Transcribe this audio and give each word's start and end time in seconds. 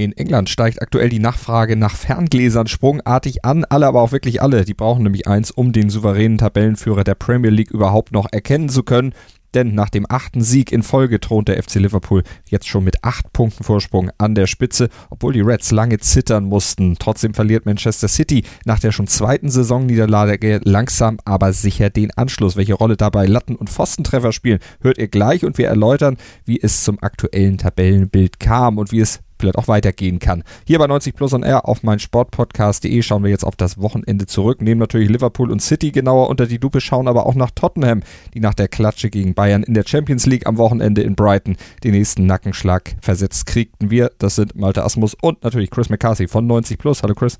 In 0.00 0.16
England 0.16 0.48
steigt 0.48 0.80
aktuell 0.80 1.10
die 1.10 1.18
Nachfrage 1.18 1.76
nach 1.76 1.94
Ferngläsern 1.94 2.66
sprungartig 2.68 3.44
an, 3.44 3.66
alle 3.66 3.86
aber 3.86 4.00
auch 4.00 4.12
wirklich 4.12 4.40
alle. 4.40 4.64
Die 4.64 4.72
brauchen 4.72 5.02
nämlich 5.02 5.28
eins, 5.28 5.50
um 5.50 5.72
den 5.72 5.90
souveränen 5.90 6.38
Tabellenführer 6.38 7.04
der 7.04 7.14
Premier 7.14 7.50
League 7.50 7.70
überhaupt 7.70 8.10
noch 8.10 8.26
erkennen 8.32 8.70
zu 8.70 8.82
können. 8.82 9.12
Denn 9.52 9.74
nach 9.74 9.90
dem 9.90 10.06
achten 10.08 10.40
Sieg 10.40 10.72
in 10.72 10.82
Folge 10.82 11.20
thront 11.20 11.48
der 11.48 11.62
FC 11.62 11.74
Liverpool 11.74 12.22
jetzt 12.48 12.66
schon 12.66 12.82
mit 12.84 13.04
acht 13.04 13.30
Punkten 13.34 13.62
Vorsprung 13.62 14.10
an 14.16 14.34
der 14.34 14.46
Spitze, 14.46 14.88
obwohl 15.10 15.34
die 15.34 15.42
Reds 15.42 15.70
lange 15.70 15.98
zittern 15.98 16.44
mussten. 16.44 16.96
Trotzdem 16.98 17.34
verliert 17.34 17.66
Manchester 17.66 18.08
City 18.08 18.44
nach 18.64 18.78
der 18.78 18.92
schon 18.92 19.06
zweiten 19.06 19.50
Saisonniederlage 19.50 20.62
langsam 20.64 21.18
aber 21.26 21.52
sicher 21.52 21.90
den 21.90 22.10
Anschluss. 22.16 22.56
Welche 22.56 22.72
Rolle 22.72 22.96
dabei 22.96 23.26
Latten- 23.26 23.56
und 23.56 23.68
Pfostentreffer 23.68 24.32
spielen, 24.32 24.60
hört 24.80 24.96
ihr 24.96 25.08
gleich 25.08 25.44
und 25.44 25.58
wir 25.58 25.68
erläutern, 25.68 26.16
wie 26.46 26.58
es 26.58 26.84
zum 26.84 27.02
aktuellen 27.02 27.58
Tabellenbild 27.58 28.40
kam 28.40 28.78
und 28.78 28.92
wie 28.92 29.00
es 29.00 29.20
vielleicht 29.40 29.58
auch 29.58 29.68
weitergehen 29.68 30.18
kann. 30.18 30.44
Hier 30.66 30.78
bei 30.78 30.86
90 30.86 31.14
Plus 31.14 31.32
on 31.32 31.42
Air 31.42 31.68
auf 31.68 31.82
mein 31.82 31.98
Sportpodcast.de 31.98 33.02
schauen 33.02 33.24
wir 33.24 33.30
jetzt 33.30 33.44
auf 33.44 33.56
das 33.56 33.80
Wochenende 33.80 34.26
zurück, 34.26 34.62
nehmen 34.62 34.78
natürlich 34.80 35.08
Liverpool 35.08 35.50
und 35.50 35.60
City 35.60 35.90
genauer 35.90 36.28
unter 36.28 36.46
die 36.46 36.58
Lupe, 36.58 36.80
schauen 36.80 37.08
aber 37.08 37.26
auch 37.26 37.34
nach 37.34 37.50
Tottenham, 37.50 38.02
die 38.34 38.40
nach 38.40 38.54
der 38.54 38.68
Klatsche 38.68 39.10
gegen 39.10 39.34
Bayern 39.34 39.62
in 39.62 39.74
der 39.74 39.84
Champions 39.86 40.26
League 40.26 40.46
am 40.46 40.58
Wochenende 40.58 41.02
in 41.02 41.14
Brighton 41.14 41.56
den 41.82 41.92
nächsten 41.92 42.26
Nackenschlag 42.26 42.96
versetzt 43.00 43.46
kriegten 43.46 43.90
wir. 43.90 44.12
Das 44.18 44.36
sind 44.36 44.56
Malte 44.56 44.84
Asmus 44.84 45.16
und 45.20 45.42
natürlich 45.42 45.70
Chris 45.70 45.88
McCarthy 45.88 46.28
von 46.28 46.46
90 46.46 46.78
Plus. 46.78 47.02
Hallo 47.02 47.14
Chris. 47.14 47.38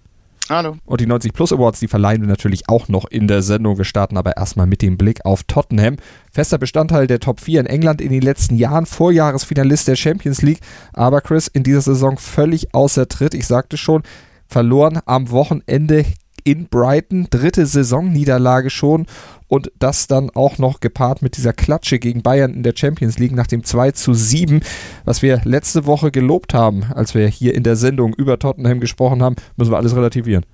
Hallo. 0.50 0.78
Und 0.84 1.00
die 1.00 1.06
90 1.06 1.32
Plus 1.32 1.52
Awards, 1.52 1.78
die 1.78 1.86
verleihen 1.86 2.22
wir 2.22 2.28
natürlich 2.28 2.68
auch 2.68 2.88
noch 2.88 3.04
in 3.04 3.28
der 3.28 3.40
Sendung. 3.40 3.78
Wir 3.78 3.84
starten 3.84 4.16
aber 4.16 4.36
erstmal 4.36 4.66
mit 4.66 4.82
dem 4.82 4.98
Blick 4.98 5.24
auf 5.24 5.44
Tottenham. 5.44 5.94
Fester 6.32 6.58
Bestandteil 6.58 7.06
der 7.06 7.20
Top 7.20 7.38
4 7.38 7.60
in 7.60 7.66
England 7.66 8.00
in 8.00 8.10
den 8.10 8.22
letzten 8.22 8.56
Jahren, 8.56 8.84
Vorjahresfinalist 8.84 9.86
der 9.86 9.94
Champions 9.94 10.42
League. 10.42 10.58
Aber 10.92 11.20
Chris, 11.20 11.46
in 11.46 11.62
dieser 11.62 11.82
Saison 11.82 12.18
völlig 12.18 12.74
außer 12.74 13.06
Tritt. 13.06 13.34
Ich 13.34 13.46
sagte 13.46 13.76
schon, 13.76 14.02
verloren 14.48 14.98
am 15.06 15.30
Wochenende 15.30 16.04
in 16.44 16.66
Brighton, 16.68 17.28
dritte 17.30 17.66
Saisonniederlage 17.66 18.70
schon 18.70 19.06
und 19.48 19.72
das 19.78 20.06
dann 20.06 20.30
auch 20.30 20.58
noch 20.58 20.80
gepaart 20.80 21.22
mit 21.22 21.36
dieser 21.36 21.52
Klatsche 21.52 21.98
gegen 21.98 22.22
Bayern 22.22 22.54
in 22.54 22.62
der 22.62 22.74
Champions 22.76 23.18
League 23.18 23.32
nach 23.32 23.46
dem 23.46 23.64
2 23.64 23.92
zu 23.92 24.14
7, 24.14 24.60
was 25.04 25.22
wir 25.22 25.40
letzte 25.44 25.86
Woche 25.86 26.10
gelobt 26.10 26.54
haben, 26.54 26.84
als 26.94 27.14
wir 27.14 27.26
hier 27.26 27.54
in 27.54 27.62
der 27.62 27.76
Sendung 27.76 28.14
über 28.14 28.38
Tottenham 28.38 28.80
gesprochen 28.80 29.22
haben, 29.22 29.36
müssen 29.56 29.72
wir 29.72 29.76
alles 29.76 29.96
relativieren. 29.96 30.46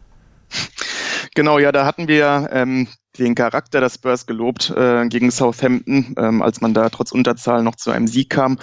Genau, 1.35 1.59
ja, 1.59 1.73
da 1.73 1.85
hatten 1.85 2.09
wir 2.09 2.49
ähm, 2.53 2.89
den 3.19 3.35
Charakter 3.35 3.81
der 3.81 3.91
Spurs 3.91 4.27
gelobt 4.27 4.71
äh, 4.71 5.07
gegen 5.09 5.31
Southampton, 5.31 6.15
ähm, 6.19 6.43
als 6.43 6.61
man 6.61 6.75
da 6.75 6.89
trotz 6.89 7.13
Unterzahl 7.13 7.63
noch 7.63 7.77
zu 7.77 7.91
einem 7.91 8.07
Sieg 8.07 8.31
kam. 8.31 8.59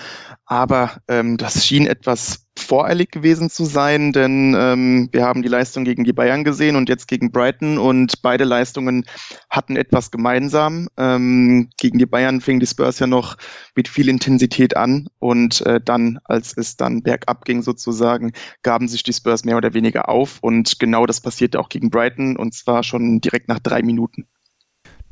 Aber 0.45 0.91
ähm, 1.07 1.37
das 1.37 1.65
schien 1.65 1.85
etwas 1.85 2.42
voreilig 2.57 3.11
gewesen 3.11 3.49
zu 3.49 3.65
sein, 3.65 4.13
denn 4.13 4.55
ähm, 4.57 5.09
wir 5.11 5.25
haben 5.25 5.41
die 5.41 5.49
Leistung 5.49 5.83
gegen 5.83 6.03
die 6.03 6.13
Bayern 6.13 6.43
gesehen 6.43 6.75
und 6.75 6.89
jetzt 6.89 7.07
gegen 7.07 7.31
Brighton 7.31 7.77
und 7.77 8.21
beide 8.21 8.43
Leistungen 8.43 9.05
hatten 9.49 9.75
etwas 9.75 10.11
gemeinsam. 10.11 10.87
Ähm, 10.97 11.69
gegen 11.77 11.97
die 11.97 12.05
Bayern 12.05 12.41
fing 12.41 12.59
die 12.59 12.67
Spurs 12.67 12.99
ja 12.99 13.07
noch 13.07 13.37
mit 13.75 13.87
viel 13.87 14.07
Intensität 14.07 14.77
an 14.77 15.07
und 15.19 15.65
äh, 15.65 15.81
dann, 15.83 16.19
als 16.25 16.55
es 16.55 16.77
dann 16.77 17.01
bergab 17.01 17.45
ging 17.45 17.63
sozusagen, 17.63 18.33
gaben 18.61 18.87
sich 18.87 19.03
die 19.03 19.13
Spurs 19.13 19.45
mehr 19.45 19.57
oder 19.57 19.73
weniger 19.73 20.09
auf 20.09 20.39
und 20.41 20.79
genau 20.79 21.05
das 21.05 21.21
passierte 21.21 21.59
auch 21.59 21.69
gegen 21.69 21.89
Brighton 21.89 22.37
und 22.37 22.53
zwar 22.53 22.83
schon 22.83 23.19
direkt 23.19 23.47
nach 23.47 23.59
drei 23.59 23.81
Minuten. 23.81 24.27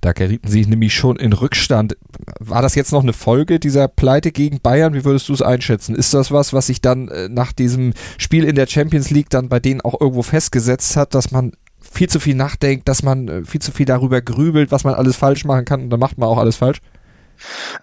Da 0.01 0.13
gerieten 0.13 0.49
sie 0.49 0.65
nämlich 0.65 0.95
schon 0.95 1.15
in 1.17 1.31
Rückstand. 1.31 1.95
War 2.39 2.63
das 2.63 2.73
jetzt 2.73 2.91
noch 2.91 3.03
eine 3.03 3.13
Folge 3.13 3.59
dieser 3.59 3.87
Pleite 3.87 4.31
gegen 4.31 4.59
Bayern? 4.59 4.95
Wie 4.95 5.05
würdest 5.05 5.29
du 5.29 5.33
es 5.33 5.43
einschätzen? 5.43 5.95
Ist 5.95 6.13
das 6.15 6.31
was, 6.31 6.53
was 6.53 6.67
sich 6.67 6.81
dann 6.81 7.07
äh, 7.07 7.29
nach 7.29 7.53
diesem 7.53 7.93
Spiel 8.17 8.43
in 8.43 8.55
der 8.55 8.65
Champions 8.65 9.11
League 9.11 9.29
dann 9.29 9.47
bei 9.47 9.59
denen 9.59 9.81
auch 9.81 10.01
irgendwo 10.01 10.23
festgesetzt 10.23 10.97
hat, 10.97 11.13
dass 11.13 11.31
man 11.31 11.51
viel 11.79 12.09
zu 12.09 12.19
viel 12.19 12.35
nachdenkt, 12.35 12.87
dass 12.87 13.03
man 13.03 13.27
äh, 13.27 13.45
viel 13.45 13.61
zu 13.61 13.71
viel 13.71 13.85
darüber 13.85 14.21
grübelt, 14.21 14.71
was 14.71 14.83
man 14.83 14.95
alles 14.95 15.15
falsch 15.15 15.45
machen 15.45 15.65
kann 15.65 15.83
und 15.83 15.89
dann 15.91 15.99
macht 15.99 16.17
man 16.17 16.29
auch 16.29 16.39
alles 16.39 16.55
falsch? 16.55 16.81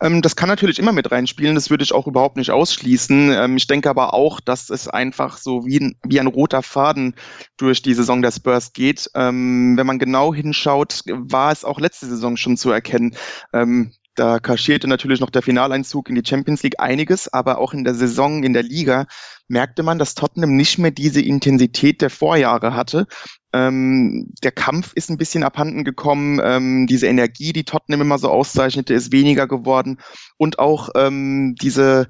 Ähm, 0.00 0.22
das 0.22 0.36
kann 0.36 0.48
natürlich 0.48 0.78
immer 0.78 0.92
mit 0.92 1.10
reinspielen, 1.10 1.54
das 1.54 1.70
würde 1.70 1.84
ich 1.84 1.92
auch 1.92 2.06
überhaupt 2.06 2.36
nicht 2.36 2.50
ausschließen. 2.50 3.32
Ähm, 3.32 3.56
ich 3.56 3.66
denke 3.66 3.90
aber 3.90 4.14
auch, 4.14 4.40
dass 4.40 4.70
es 4.70 4.88
einfach 4.88 5.38
so 5.38 5.64
wie 5.66 5.80
ein, 5.80 5.96
wie 6.04 6.20
ein 6.20 6.26
roter 6.26 6.62
Faden 6.62 7.14
durch 7.56 7.82
die 7.82 7.94
Saison 7.94 8.22
der 8.22 8.32
Spurs 8.32 8.72
geht. 8.72 9.10
Ähm, 9.14 9.76
wenn 9.76 9.86
man 9.86 9.98
genau 9.98 10.34
hinschaut, 10.34 11.02
war 11.06 11.52
es 11.52 11.64
auch 11.64 11.80
letzte 11.80 12.06
Saison 12.06 12.36
schon 12.36 12.56
zu 12.56 12.70
erkennen. 12.70 13.14
Ähm, 13.52 13.92
da 14.18 14.40
kaschierte 14.40 14.88
natürlich 14.88 15.20
noch 15.20 15.30
der 15.30 15.42
Finaleinzug 15.42 16.08
in 16.08 16.16
die 16.16 16.28
Champions 16.28 16.62
League 16.62 16.80
einiges, 16.80 17.32
aber 17.32 17.58
auch 17.58 17.72
in 17.72 17.84
der 17.84 17.94
Saison 17.94 18.42
in 18.42 18.52
der 18.52 18.64
Liga 18.64 19.06
merkte 19.46 19.82
man, 19.82 19.98
dass 19.98 20.14
Tottenham 20.14 20.56
nicht 20.56 20.78
mehr 20.78 20.90
diese 20.90 21.20
Intensität 21.20 22.02
der 22.02 22.10
Vorjahre 22.10 22.74
hatte. 22.74 23.06
Ähm, 23.52 24.32
der 24.42 24.50
Kampf 24.52 24.92
ist 24.94 25.08
ein 25.08 25.18
bisschen 25.18 25.44
abhanden 25.44 25.84
gekommen. 25.84 26.40
Ähm, 26.42 26.86
diese 26.86 27.06
Energie, 27.06 27.52
die 27.52 27.64
Tottenham 27.64 28.00
immer 28.00 28.18
so 28.18 28.28
auszeichnete, 28.28 28.92
ist 28.92 29.12
weniger 29.12 29.46
geworden. 29.46 29.98
Und 30.36 30.58
auch 30.58 30.90
ähm, 30.96 31.54
diese 31.60 32.08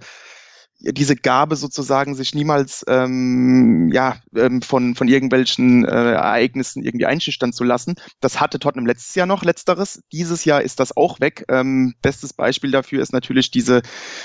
diese 0.80 1.16
Gabe 1.16 1.56
sozusagen, 1.56 2.14
sich 2.14 2.34
niemals 2.34 2.84
ähm, 2.88 3.90
ja, 3.92 4.16
ähm, 4.36 4.62
von, 4.62 4.94
von 4.94 5.08
irgendwelchen 5.08 5.84
äh, 5.84 6.12
Ereignissen 6.12 6.84
irgendwie 6.84 7.06
einschüchtern 7.06 7.52
zu 7.52 7.64
lassen. 7.64 7.96
Das 8.20 8.40
hatte 8.40 8.58
Tottenham 8.58 8.86
letztes 8.86 9.14
Jahr 9.16 9.26
noch, 9.26 9.44
letzteres. 9.44 10.02
Dieses 10.12 10.44
Jahr 10.44 10.62
ist 10.62 10.78
das 10.78 10.96
auch 10.96 11.20
weg. 11.20 11.44
Ähm, 11.48 11.94
bestes 12.00 12.32
Beispiel 12.32 12.70
dafür 12.70 13.02
ist 13.02 13.12
natürlich 13.12 13.50
diese, 13.50 13.82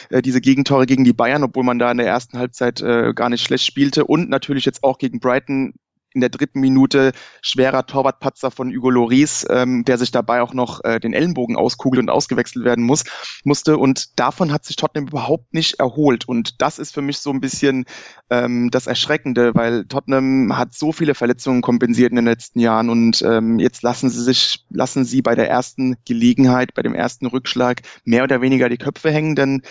äh, 0.09 0.21
diese 0.21 0.41
Gegentore 0.41 0.85
gegen 0.85 1.03
die 1.03 1.13
Bayern, 1.13 1.43
obwohl 1.43 1.63
man 1.63 1.79
da 1.79 1.91
in 1.91 1.97
der 1.97 2.07
ersten 2.07 2.37
Halbzeit 2.37 2.81
äh, 2.81 3.13
gar 3.15 3.29
nicht 3.29 3.43
schlecht 3.43 3.65
spielte. 3.65 4.05
Und 4.05 4.29
natürlich 4.29 4.65
jetzt 4.65 4.83
auch 4.83 4.99
gegen 4.99 5.19
Brighton 5.19 5.73
in 6.13 6.21
der 6.21 6.29
dritten 6.29 6.59
Minute 6.59 7.11
schwerer 7.41 7.85
Torwartpatzer 7.85 8.51
von 8.51 8.73
Hugo 8.73 8.89
Loris, 8.89 9.45
ähm, 9.49 9.83
der 9.85 9.97
sich 9.97 10.11
dabei 10.11 10.41
auch 10.41 10.53
noch 10.53 10.83
äh, 10.83 10.99
den 10.99 11.13
Ellenbogen 11.13 11.55
auskugelt 11.55 12.01
und 12.01 12.09
ausgewechselt 12.09 12.65
werden 12.65 12.83
muss, 12.83 13.03
musste. 13.43 13.77
Und 13.77 14.19
davon 14.19 14.51
hat 14.51 14.65
sich 14.65 14.75
Tottenham 14.75 15.07
überhaupt 15.07 15.53
nicht 15.53 15.79
erholt. 15.79 16.27
Und 16.27 16.61
das 16.61 16.79
ist 16.79 16.93
für 16.93 17.01
mich 17.01 17.19
so 17.19 17.31
ein 17.31 17.41
bisschen 17.41 17.85
ähm, 18.29 18.69
das 18.71 18.87
Erschreckende, 18.87 19.55
weil 19.55 19.85
Tottenham 19.85 20.57
hat 20.57 20.73
so 20.73 20.91
viele 20.91 21.15
Verletzungen 21.15 21.61
kompensiert 21.61 22.11
in 22.11 22.17
den 22.17 22.25
letzten 22.25 22.59
Jahren 22.59 22.89
und 22.89 23.21
ähm, 23.21 23.59
jetzt 23.59 23.83
lassen 23.83 24.09
sie 24.09 24.21
sich, 24.21 24.65
lassen 24.69 25.05
sie 25.05 25.21
bei 25.21 25.35
der 25.35 25.49
ersten 25.49 25.95
Gelegenheit, 26.05 26.73
bei 26.73 26.81
dem 26.81 26.95
ersten 26.95 27.25
Rückschlag 27.25 27.81
mehr 28.05 28.23
oder 28.23 28.41
weniger 28.41 28.69
die 28.69 28.77
Köpfe 28.77 29.11
hängen, 29.11 29.35
denn 29.35 29.61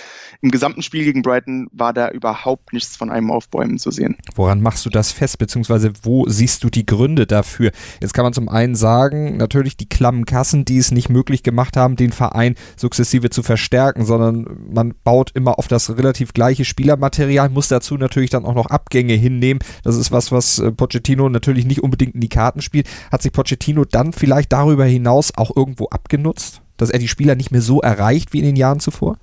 im 0.41 0.51
gesamten 0.51 0.83
Spiel 0.83 1.05
gegen 1.05 1.23
Brighton 1.23 1.69
war 1.73 1.93
da 1.93 2.11
überhaupt 2.11 2.73
nichts 2.73 2.97
von 2.97 3.11
einem 3.11 3.31
Aufbäumen 3.31 3.79
zu 3.79 3.91
sehen. 3.91 4.17
Woran 4.35 4.61
machst 4.61 4.85
du 4.87 4.91
das 4.91 5.13
fest, 5.13 5.39
beziehungsweise 5.39 5.93
wo 6.03 6.27
siehst 6.33 6.65
du 6.65 6.71
die 6.71 6.87
Gründe 6.87 7.27
dafür? 7.27 7.71
Jetzt 8.01 8.15
kann 8.15 8.25
man 8.25 8.33
zum 8.33 8.49
einen 8.49 8.75
sagen, 8.75 9.37
natürlich 9.37 9.77
die 9.77 9.89
klammen 9.89 10.25
Kassen, 10.25 10.65
die 10.65 10.79
es 10.79 10.91
nicht 10.91 11.09
möglich 11.09 11.43
gemacht 11.43 11.77
haben, 11.77 11.97
den 11.97 12.13
Verein 12.13 12.55
sukzessive 12.77 13.31
zu 13.31 13.43
verstärken, 13.43 14.05
sondern 14.05 14.47
man 14.73 14.95
baut 15.05 15.31
immer 15.35 15.59
auf 15.59 15.69
das 15.69 15.97
relativ 15.97 16.33
gleiche 16.33 16.65
Spielermaterial, 16.65 17.49
muss 17.51 17.69
dazu 17.69 17.97
natürlich 17.97 18.31
dann 18.31 18.45
auch 18.45 18.55
noch 18.55 18.67
Abgänge 18.67 19.15
hinnehmen. 19.15 19.61
Das 19.85 19.97
ist 19.97 20.13
was, 20.13 20.33
was 20.33 20.59
äh, 20.59 20.73
Pochettino 20.73 21.29
natürlich 21.29 21.67
nicht 21.67 21.83
unbedingt 21.83 22.15
in 22.15 22.21
die 22.21 22.29
Karten 22.29 22.63
spielt. 22.63 22.89
Hat 23.11 23.23
sich 23.23 23.33
Pochettino 23.33 23.85
dann 23.85 24.13
vielleicht 24.13 24.53
darüber 24.53 24.85
hinaus 24.85 25.33
auch 25.37 25.55
irgendwo 25.55 25.87
abgenutzt, 25.87 26.63
dass 26.77 26.91
er 26.91 26.99
die 26.99 27.09
Spieler 27.09 27.35
nicht 27.35 27.51
mehr 27.51 27.63
so 27.63 27.81
erreicht 27.81 28.33
wie 28.33 28.39
in 28.39 28.45
den 28.45 28.57
Jahren 28.57 28.81
zuvor? 28.81 29.17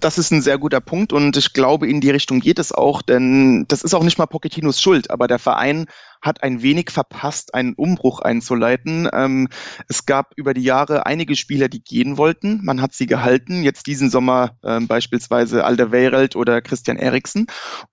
Das 0.00 0.16
ist 0.16 0.32
ein 0.32 0.40
sehr 0.40 0.56
guter 0.56 0.80
Punkt 0.80 1.12
und 1.12 1.36
ich 1.36 1.52
glaube, 1.52 1.86
in 1.86 2.00
die 2.00 2.10
Richtung 2.10 2.40
geht 2.40 2.58
es 2.58 2.72
auch, 2.72 3.02
denn 3.02 3.66
das 3.68 3.82
ist 3.82 3.92
auch 3.92 4.02
nicht 4.02 4.16
mal 4.16 4.26
Pochettinos 4.26 4.80
Schuld, 4.80 5.10
aber 5.10 5.28
der 5.28 5.38
Verein 5.38 5.86
hat 6.20 6.42
ein 6.42 6.62
wenig 6.62 6.90
verpasst, 6.90 7.54
einen 7.54 7.74
Umbruch 7.74 8.20
einzuleiten. 8.20 9.08
Ähm, 9.12 9.48
es 9.88 10.04
gab 10.06 10.32
über 10.36 10.54
die 10.54 10.62
Jahre 10.62 11.06
einige 11.06 11.34
Spieler, 11.34 11.68
die 11.68 11.82
gehen 11.82 12.18
wollten. 12.18 12.60
Man 12.62 12.82
hat 12.82 12.92
sie 12.92 13.06
gehalten. 13.06 13.62
Jetzt 13.62 13.86
diesen 13.86 14.10
Sommer 14.10 14.56
ähm, 14.62 14.86
beispielsweise 14.86 15.64
Alderweireld 15.64 16.36
oder 16.36 16.60
Christian 16.60 16.98
Eriksen. 16.98 17.46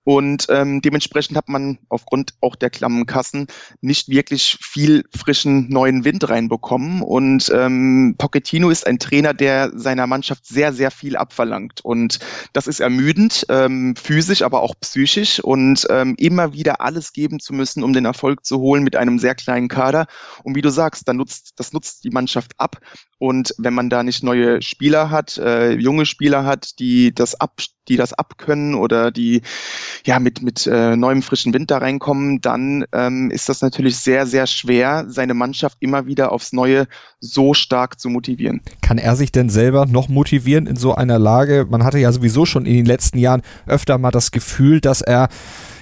Und 0.04 0.46
ähm, 0.50 0.82
dementsprechend 0.82 1.36
hat 1.36 1.48
man 1.48 1.78
aufgrund 1.88 2.34
auch 2.40 2.54
der 2.54 2.70
klammen 2.70 3.06
Kassen 3.06 3.46
nicht 3.80 4.08
wirklich 4.08 4.58
viel 4.60 5.04
frischen 5.16 5.70
neuen 5.70 6.04
Wind 6.04 6.28
reinbekommen. 6.28 7.02
Und 7.02 7.50
ähm, 7.54 8.16
Pochettino 8.18 8.68
ist 8.68 8.86
ein 8.86 8.98
Trainer, 8.98 9.32
der 9.32 9.70
seiner 9.74 10.06
Mannschaft 10.06 10.46
sehr, 10.46 10.72
sehr 10.72 10.90
viel 10.90 11.16
abverlangt. 11.16 11.80
Und 11.82 12.18
das 12.52 12.66
ist 12.66 12.80
ermüdend, 12.80 13.46
ähm, 13.48 13.96
physisch, 13.96 14.42
aber 14.42 14.62
auch 14.62 14.74
psychisch. 14.80 15.40
Und 15.40 15.86
ähm, 15.88 16.14
immer 16.18 16.52
wieder 16.52 16.82
alles 16.82 17.14
geben 17.14 17.40
zu 17.40 17.54
müssen, 17.54 17.82
um 17.82 17.94
den 17.94 18.04
Erfolg 18.04 18.17
Erfolg 18.18 18.44
zu 18.44 18.58
holen 18.58 18.82
mit 18.82 18.96
einem 18.96 19.20
sehr 19.20 19.36
kleinen 19.36 19.68
Kader. 19.68 20.06
Und 20.42 20.56
wie 20.56 20.62
du 20.62 20.70
sagst, 20.70 21.06
dann 21.06 21.16
nutzt, 21.16 21.52
das 21.56 21.72
nutzt 21.72 22.02
die 22.02 22.10
Mannschaft 22.10 22.52
ab. 22.58 22.78
Und 23.18 23.54
wenn 23.58 23.74
man 23.74 23.90
da 23.90 24.02
nicht 24.02 24.24
neue 24.24 24.60
Spieler 24.60 25.10
hat, 25.10 25.38
äh, 25.38 25.72
junge 25.72 26.04
Spieler 26.04 26.44
hat, 26.44 26.78
die 26.80 27.14
das 27.14 27.40
ab, 27.40 27.60
die 27.88 27.96
das 27.96 28.12
abkönnen 28.12 28.74
oder 28.74 29.10
die 29.10 29.42
ja 30.04 30.18
mit 30.18 30.42
mit 30.42 30.66
äh, 30.66 30.96
neuem 30.96 31.22
frischen 31.22 31.52
Wind 31.52 31.70
da 31.70 31.78
reinkommen, 31.78 32.40
dann 32.40 32.84
ähm, 32.92 33.30
ist 33.30 33.48
das 33.48 33.60
natürlich 33.60 33.96
sehr 33.96 34.26
sehr 34.26 34.46
schwer, 34.46 35.06
seine 35.08 35.34
Mannschaft 35.34 35.78
immer 35.80 36.06
wieder 36.06 36.30
aufs 36.30 36.52
Neue 36.52 36.86
so 37.18 37.54
stark 37.54 37.98
zu 37.98 38.08
motivieren. 38.08 38.60
Kann 38.82 38.98
er 38.98 39.16
sich 39.16 39.32
denn 39.32 39.48
selber 39.48 39.86
noch 39.86 40.08
motivieren 40.08 40.66
in 40.66 40.76
so 40.76 40.94
einer 40.94 41.18
Lage? 41.18 41.66
Man 41.68 41.82
hatte 41.82 41.98
ja 41.98 42.12
sowieso 42.12 42.46
schon 42.46 42.66
in 42.66 42.74
den 42.74 42.86
letzten 42.86 43.18
Jahren 43.18 43.42
öfter 43.66 43.98
mal 43.98 44.12
das 44.12 44.30
Gefühl, 44.30 44.80
dass 44.80 45.00
er 45.00 45.28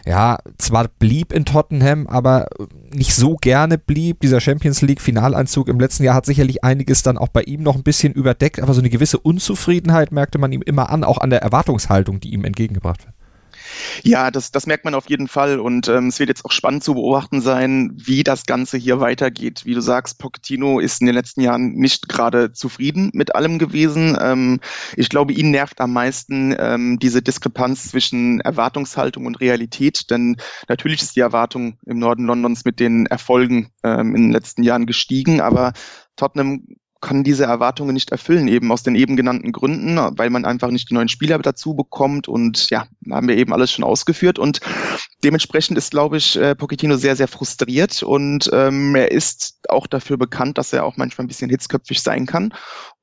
ja, 0.07 0.39
zwar 0.57 0.87
blieb 0.87 1.33
in 1.33 1.45
Tottenham, 1.45 2.07
aber 2.07 2.47
nicht 2.95 3.15
so 3.15 3.35
gerne 3.35 3.77
blieb. 3.77 4.21
Dieser 4.21 4.41
Champions 4.41 4.81
League 4.81 5.01
Finaleinzug 5.01 5.69
im 5.69 5.81
letzten 5.81 6.05
Jahr 6.05 6.15
hat 6.15 6.27
sicherlich 6.27 6.63
einiges 6.63 7.03
dann 7.03 7.19
auch 7.19 7.29
bei 7.29 7.43
ihm 7.43 7.65
noch 7.65 7.75
ein 7.75 7.83
bisschen 7.83 8.13
überdeckt, 8.13 8.61
aber 8.63 8.73
so 8.73 8.81
eine 8.81 8.91
gewisse 8.91 9.19
Unzufriedenheit 9.19 10.13
merkte 10.13 10.39
man 10.39 10.53
ihm 10.53 10.63
immer 10.63 10.91
an, 10.91 11.03
auch 11.03 11.19
an 11.19 11.31
der 11.31 11.43
Erwartungshaltung, 11.43 12.21
die 12.21 12.33
ihm 12.33 12.45
entgegengebracht 12.45 13.05
wird. 13.05 13.16
Ja, 14.03 14.31
das, 14.31 14.51
das 14.51 14.67
merkt 14.67 14.85
man 14.85 14.95
auf 14.95 15.09
jeden 15.09 15.29
Fall 15.29 15.59
und 15.59 15.89
ähm, 15.89 16.09
es 16.09 16.19
wird 16.19 16.29
jetzt 16.29 16.45
auch 16.45 16.53
spannend 16.53 16.85
zu 16.85 16.95
beobachten 16.95 17.41
sein, 17.41 17.93
wie 17.95 18.25
das 18.25 18.47
Ganze 18.47 18.77
hier 18.77 19.01
weitergeht. 19.01 19.65
Wie 19.65 19.75
du 19.75 19.81
sagst, 19.81 20.19
Pochettino 20.19 20.81
ist 20.81 21.01
in 21.01 21.07
den 21.07 21.15
letzten 21.15 21.41
Jahren 21.41 21.75
nicht 21.75 22.09
gerade 22.09 22.53
zufrieden 22.53 23.11
mit 23.13 23.35
allem 23.35 23.59
gewesen. 23.59 24.17
Ähm, 24.21 24.61
ich 24.97 25.09
glaube, 25.09 25.33
ihn 25.33 25.51
nervt 25.51 25.81
am 25.81 25.93
meisten 25.93 26.55
ähm, 26.59 26.99
diese 26.99 27.23
Diskrepanz 27.23 27.91
zwischen 27.91 28.41
Erwartungshaltung 28.41 29.27
und 29.27 29.41
Realität, 29.41 30.11
denn 30.11 30.37
natürlich 30.69 31.03
ist 31.03 31.17
die 31.17 31.21
Erwartung 31.21 31.79
im 31.87 31.99
Norden 31.99 32.27
Londons 32.27 32.65
mit 32.65 32.81
den 32.81 33.07
Erfolgen 33.07 33.71
ähm, 33.83 34.15
in 34.15 34.23
den 34.23 34.33
letzten 34.33 34.63
Jahren 34.63 34.87
gestiegen, 34.87 35.41
aber 35.41 35.73
Tottenham 36.17 36.67
kann 37.07 37.23
diese 37.23 37.45
Erwartungen 37.45 37.95
nicht 37.95 38.11
erfüllen, 38.11 38.49
eben 38.49 38.73
aus 38.73 38.83
den 38.83 38.97
eben 38.97 39.17
genannten 39.17 39.53
Gründen, 39.53 39.97
weil 40.19 40.29
man 40.29 40.45
einfach 40.45 40.73
nicht 40.73 40.91
die 40.91 40.95
neuen 40.95 41.09
Spieler 41.09 41.39
dazu 41.39 41.75
bekommt. 41.75 42.27
Und 42.27 42.69
ja, 42.71 42.89
haben 43.09 43.29
wir 43.29 43.37
eben 43.37 43.53
alles 43.53 43.71
schon 43.71 43.85
ausgeführt. 43.85 44.41
Und 44.41 44.61
dementsprechend 45.27 45.77
ist, 45.77 45.91
glaube 45.91 46.17
ich, 46.19 46.37
äh, 46.37 46.55
Pochettino 46.55 46.97
sehr, 46.97 47.17
sehr 47.17 47.27
frustriert 47.27 48.05
und 48.05 48.49
ähm, 48.53 48.95
er 48.95 49.11
ist 49.11 49.59
auch 49.69 49.89
dafür 49.89 50.17
bekannt, 50.17 50.57
dass 50.57 50.73
er 50.73 50.85
auch 50.85 50.97
manchmal 50.97 51.25
ein 51.25 51.29
bisschen 51.29 51.51
hitzköpfig 51.51 52.01
sein 52.01 52.27
kann 52.27 52.55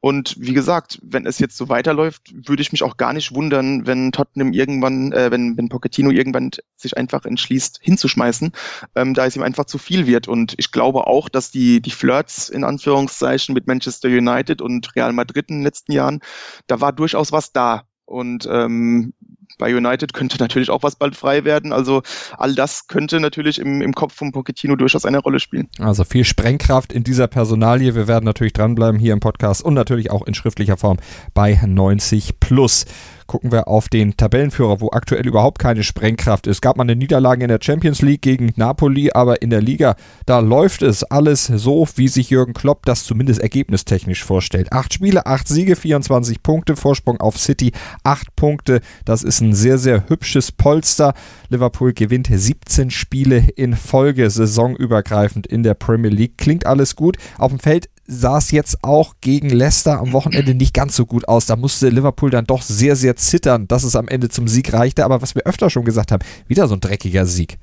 und 0.04 0.36
wie 0.38 0.54
gesagt, 0.54 1.00
wenn 1.02 1.26
es 1.26 1.40
jetzt 1.40 1.56
so 1.56 1.70
weiterläuft, 1.70 2.24
würde 2.34 2.62
ich 2.62 2.74
mich 2.74 2.84
auch 2.84 2.98
gar 2.98 3.14
nicht 3.14 3.34
wundern, 3.34 3.88
wenn 3.88 4.12
Tottenham 4.12 4.52
irgendwann, 4.52 5.14
äh, 5.14 5.32
wenn, 5.32 5.56
wenn 5.56 5.70
Pochettino 5.70 6.12
irgendwann 6.12 6.52
sich 6.76 6.98
einfach 6.98 7.24
entschließt, 7.24 7.80
hinzuschmeißen, 7.82 8.52
ähm, 8.96 9.14
da 9.14 9.26
es 9.26 9.38
ihm 9.38 9.44
einfach 9.44 9.64
zu 9.64 9.78
viel 9.78 10.06
wird. 10.06 10.28
Und 10.28 10.56
ich 10.58 10.74
glaube 10.74 11.08
auch, 11.08 11.30
dass 11.30 11.52
die, 11.52 11.82
die 11.82 11.92
Flirts 11.92 12.50
in 12.50 12.66
Anführungszeichen 12.66 13.54
mit 13.54 13.66
Manchester 13.66 14.10
United 14.10 14.62
und 14.62 14.94
Real 14.98 15.14
Madrid 15.14 15.50
in 15.50 15.60
den 15.60 15.64
letzten 15.64 15.94
Jahren, 15.94 16.20
da 16.68 16.82
war 16.82 16.92
durchaus 16.92 17.32
was 17.32 17.54
da. 17.54 17.84
Und 18.06 18.48
ähm, 18.52 19.14
bei 19.58 19.76
United 19.76 20.14
könnte 20.14 20.38
natürlich 20.40 20.70
auch 20.70 20.84
was 20.84 20.96
bald 20.96 21.16
frei 21.16 21.44
werden. 21.44 21.74
Also 21.74 22.02
all 22.38 22.56
das 22.56 22.88
könnte 22.88 23.20
natürlich 23.20 23.60
im, 23.60 23.82
im 23.82 23.94
Kopf 23.94 24.14
von 24.14 24.32
Pochettino 24.32 24.76
durchaus 24.76 25.06
eine 25.06 25.20
Rolle 25.20 25.40
spielen. 25.40 25.70
Also 25.80 26.04
viel 26.04 26.24
Sprengkraft 26.24 26.92
in 26.92 27.04
dieser 27.04 27.28
Personalie. 27.28 27.96
Wir 27.96 28.08
werden 28.08 28.26
natürlich 28.26 28.54
dranbleiben 28.54 29.00
hier 29.00 29.14
im 29.14 29.20
Podcast 29.20 29.64
und 29.64 29.74
natürlich 29.74 30.12
auch 30.12 30.26
in 30.26 30.34
schriftlicher 30.34 30.78
Form 30.78 30.98
bei 31.34 31.60
90 31.66 32.40
Plus 32.40 32.86
gucken 33.28 33.52
wir 33.52 33.68
auf 33.68 33.90
den 33.90 34.18
Tabellenführer, 34.18 34.82
wo 34.82 34.90
aktuell 34.92 35.26
überhaupt 35.26 35.60
keine 35.60 35.84
Sprengkraft 35.84 36.48
ist. 36.48 36.62
Gab 36.62 36.78
man 36.78 36.90
eine 36.90 36.96
Niederlage 36.96 37.44
in 37.44 37.50
der 37.50 37.60
Champions 37.62 38.02
League 38.02 38.22
gegen 38.22 38.52
Napoli, 38.56 39.12
aber 39.14 39.42
in 39.42 39.50
der 39.50 39.62
Liga, 39.62 39.96
da 40.26 40.40
läuft 40.40 40.82
es 40.82 41.04
alles 41.04 41.46
so, 41.46 41.88
wie 41.96 42.08
sich 42.08 42.30
Jürgen 42.30 42.54
Klopp 42.54 42.86
das 42.86 43.04
zumindest 43.04 43.42
ergebnistechnisch 43.42 44.24
vorstellt. 44.24 44.72
Acht 44.72 44.94
Spiele, 44.94 45.26
acht 45.26 45.48
Siege, 45.48 45.76
24 45.76 46.44
Punkte, 46.44 46.76
Vorsprung 46.76 47.20
auf 47.20 47.38
City, 47.38 47.72
acht 48.04 48.36
Punkte. 48.36 48.82
Das 49.06 49.24
ist 49.24 49.42
ein 49.42 49.54
sehr, 49.54 49.78
sehr 49.78 50.10
hübsches 50.10 50.52
Polster. 50.52 51.14
Liverpool 51.50 51.94
gewinnt 51.94 52.30
17 52.32 52.90
Spiele 52.90 53.48
in 53.56 53.76
Folge, 53.76 54.30
saisonübergreifend 54.30 55.48
in 55.48 55.64
der 55.64 55.74
Premier 55.74 56.12
League. 56.12 56.38
Klingt 56.38 56.66
alles 56.66 56.96
gut. 56.96 57.18
Auf 57.38 57.52
dem 57.52 57.60
Feld 57.60 57.90
sah 58.06 58.38
es 58.38 58.52
jetzt 58.52 58.84
auch 58.84 59.16
gegen 59.22 59.50
Leicester 59.50 60.00
am 60.00 60.14
Wochenende 60.14 60.54
nicht 60.54 60.74
ganz 60.74 60.96
so 60.96 61.06
gut 61.06 61.28
aus. 61.28 61.46
Da 61.46 61.56
musste 61.56 61.90
Liverpool 61.90 62.30
dann 62.30 62.46
doch 62.46 62.62
sehr, 62.62 62.96
sehr 62.96 63.16
zittern, 63.16 63.68
dass 63.68 63.84
es 63.84 63.96
am 63.96 64.08
Ende 64.08 64.30
zum 64.30 64.48
Sieg 64.48 64.74
reichte. 64.74 65.06
Aber 65.06 65.22
was 65.22 65.36
wir 65.36 65.44
öfter 65.44 65.70
schon 65.70 65.86
gesagt 65.86 66.12
haben, 66.12 66.24
wieder 66.48 66.68
so 66.68 66.76
ein 66.76 66.82
dreckiger 66.82 67.26
Sieg. 67.26 67.58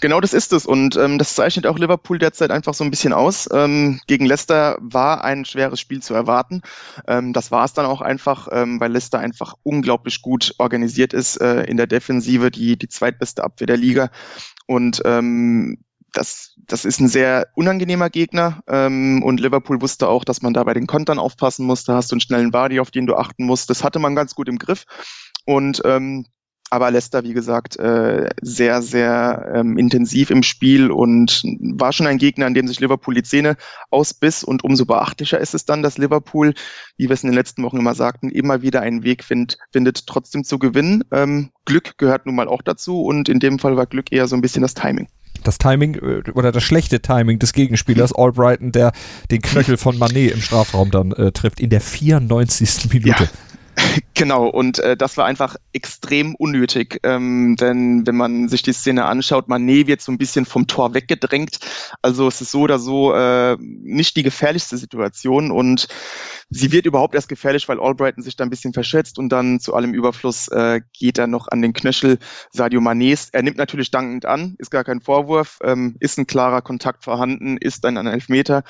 Genau 0.00 0.20
das 0.20 0.34
ist 0.34 0.52
es 0.52 0.66
und 0.66 0.96
ähm, 0.96 1.16
das 1.16 1.34
zeichnet 1.34 1.66
auch 1.66 1.78
Liverpool 1.78 2.18
derzeit 2.18 2.50
einfach 2.50 2.74
so 2.74 2.84
ein 2.84 2.90
bisschen 2.90 3.14
aus. 3.14 3.48
Ähm, 3.50 4.00
gegen 4.06 4.26
Leicester 4.26 4.76
war 4.80 5.24
ein 5.24 5.46
schweres 5.46 5.80
Spiel 5.80 6.02
zu 6.02 6.12
erwarten. 6.12 6.60
Ähm, 7.06 7.32
das 7.32 7.50
war 7.50 7.64
es 7.64 7.72
dann 7.72 7.86
auch 7.86 8.02
einfach, 8.02 8.48
ähm, 8.52 8.80
weil 8.80 8.92
Leicester 8.92 9.18
einfach 9.18 9.54
unglaublich 9.62 10.20
gut 10.20 10.54
organisiert 10.58 11.14
ist 11.14 11.40
äh, 11.40 11.62
in 11.62 11.78
der 11.78 11.86
Defensive, 11.86 12.50
die 12.50 12.76
die 12.76 12.88
zweitbeste 12.88 13.42
Abwehr 13.42 13.66
der 13.66 13.78
Liga 13.78 14.10
und 14.66 15.00
ähm, 15.06 15.78
das, 16.14 16.54
das 16.66 16.84
ist 16.84 17.00
ein 17.00 17.08
sehr 17.08 17.48
unangenehmer 17.54 18.08
Gegner 18.08 18.62
ähm, 18.68 19.22
und 19.22 19.40
Liverpool 19.40 19.82
wusste 19.82 20.08
auch, 20.08 20.24
dass 20.24 20.42
man 20.42 20.54
da 20.54 20.64
bei 20.64 20.74
den 20.74 20.86
Kontern 20.86 21.18
aufpassen 21.18 21.66
muss. 21.66 21.84
Da 21.84 21.96
hast 21.96 22.10
du 22.10 22.14
einen 22.14 22.20
schnellen 22.20 22.50
Body, 22.50 22.80
auf 22.80 22.90
den 22.90 23.06
du 23.06 23.16
achten 23.16 23.44
musst. 23.44 23.68
Das 23.68 23.84
hatte 23.84 23.98
man 23.98 24.14
ganz 24.14 24.34
gut 24.34 24.48
im 24.48 24.58
Griff. 24.58 24.84
Und 25.44 25.82
ähm, 25.84 26.26
aber 26.70 26.90
Leicester, 26.90 27.22
wie 27.22 27.34
gesagt, 27.34 27.76
äh, 27.76 28.30
sehr, 28.40 28.82
sehr 28.82 29.52
ähm, 29.54 29.76
intensiv 29.76 30.30
im 30.30 30.42
Spiel 30.42 30.90
und 30.90 31.42
war 31.60 31.92
schon 31.92 32.06
ein 32.06 32.18
Gegner, 32.18 32.46
an 32.46 32.54
dem 32.54 32.66
sich 32.66 32.80
Liverpool 32.80 33.14
die 33.14 33.22
Zähne 33.22 33.56
ausbiss. 33.90 34.42
Und 34.42 34.64
umso 34.64 34.84
beachtlicher 34.84 35.38
ist 35.38 35.54
es 35.54 35.66
dann, 35.66 35.82
dass 35.82 35.98
Liverpool, 35.98 36.54
wie 36.96 37.04
wir 37.04 37.12
es 37.12 37.22
in 37.22 37.30
den 37.30 37.36
letzten 37.36 37.62
Wochen 37.62 37.76
immer 37.76 37.94
sagten, 37.94 38.30
immer 38.30 38.62
wieder 38.62 38.80
einen 38.80 39.04
Weg 39.04 39.22
find, 39.22 39.56
findet, 39.70 40.06
trotzdem 40.06 40.42
zu 40.42 40.58
gewinnen. 40.58 41.04
Ähm, 41.12 41.50
Glück 41.64 41.96
gehört 41.98 42.26
nun 42.26 42.34
mal 42.34 42.48
auch 42.48 42.62
dazu 42.62 43.02
und 43.02 43.28
in 43.28 43.40
dem 43.40 43.58
Fall 43.58 43.76
war 43.76 43.86
Glück 43.86 44.10
eher 44.10 44.26
so 44.26 44.34
ein 44.34 44.42
bisschen 44.42 44.62
das 44.62 44.74
Timing 44.74 45.06
das 45.46 45.58
Timing 45.58 45.94
äh, 45.94 46.30
oder 46.32 46.52
das 46.52 46.62
schlechte 46.62 47.00
Timing 47.00 47.38
des 47.38 47.52
Gegenspielers. 47.52 48.12
Albrighton, 48.12 48.72
der 48.72 48.92
den 49.30 49.42
Knöchel 49.42 49.76
von 49.76 49.98
Manet 49.98 50.32
im 50.32 50.40
Strafraum 50.40 50.90
dann 50.90 51.12
äh, 51.12 51.32
trifft, 51.32 51.60
in 51.60 51.70
der 51.70 51.80
94. 51.80 52.92
Minute. 52.92 53.24
Ja. 53.24 53.30
Genau, 54.14 54.46
und 54.46 54.78
äh, 54.78 54.96
das 54.96 55.16
war 55.16 55.26
einfach 55.26 55.56
extrem 55.72 56.34
unnötig, 56.36 57.00
ähm, 57.02 57.56
denn 57.56 58.06
wenn 58.06 58.16
man 58.16 58.48
sich 58.48 58.62
die 58.62 58.72
Szene 58.72 59.04
anschaut, 59.06 59.48
Manet 59.48 59.86
wird 59.86 60.00
so 60.00 60.12
ein 60.12 60.18
bisschen 60.18 60.46
vom 60.46 60.66
Tor 60.66 60.94
weggedrängt. 60.94 61.58
Also 62.02 62.28
es 62.28 62.40
ist 62.40 62.52
so 62.52 62.60
oder 62.60 62.78
so 62.78 63.12
äh, 63.12 63.56
nicht 63.58 64.16
die 64.16 64.22
gefährlichste 64.22 64.76
Situation 64.76 65.50
und 65.50 65.88
sie 66.50 66.72
wird 66.72 66.86
überhaupt 66.86 67.14
erst 67.14 67.28
gefährlich, 67.28 67.68
weil 67.68 67.80
Albrighton 67.80 68.22
sich 68.22 68.36
da 68.36 68.44
ein 68.44 68.50
bisschen 68.50 68.72
verschätzt 68.72 69.18
und 69.18 69.30
dann 69.30 69.60
zu 69.60 69.74
allem 69.74 69.94
Überfluss 69.94 70.48
äh, 70.48 70.80
geht 70.92 71.18
er 71.18 71.26
noch 71.26 71.48
an 71.48 71.62
den 71.62 71.72
Knöchel 71.72 72.18
Sadio 72.50 72.80
Manets. 72.80 73.30
Er 73.32 73.42
nimmt 73.42 73.56
natürlich 73.56 73.90
dankend 73.90 74.26
an, 74.26 74.54
ist 74.58 74.70
gar 74.70 74.84
kein 74.84 75.00
Vorwurf, 75.00 75.58
ähm, 75.62 75.96
ist 76.00 76.18
ein 76.18 76.26
klarer 76.26 76.62
Kontakt 76.62 77.04
vorhanden, 77.04 77.56
ist 77.56 77.84
ein 77.84 77.96
Elfmeter 78.06 78.62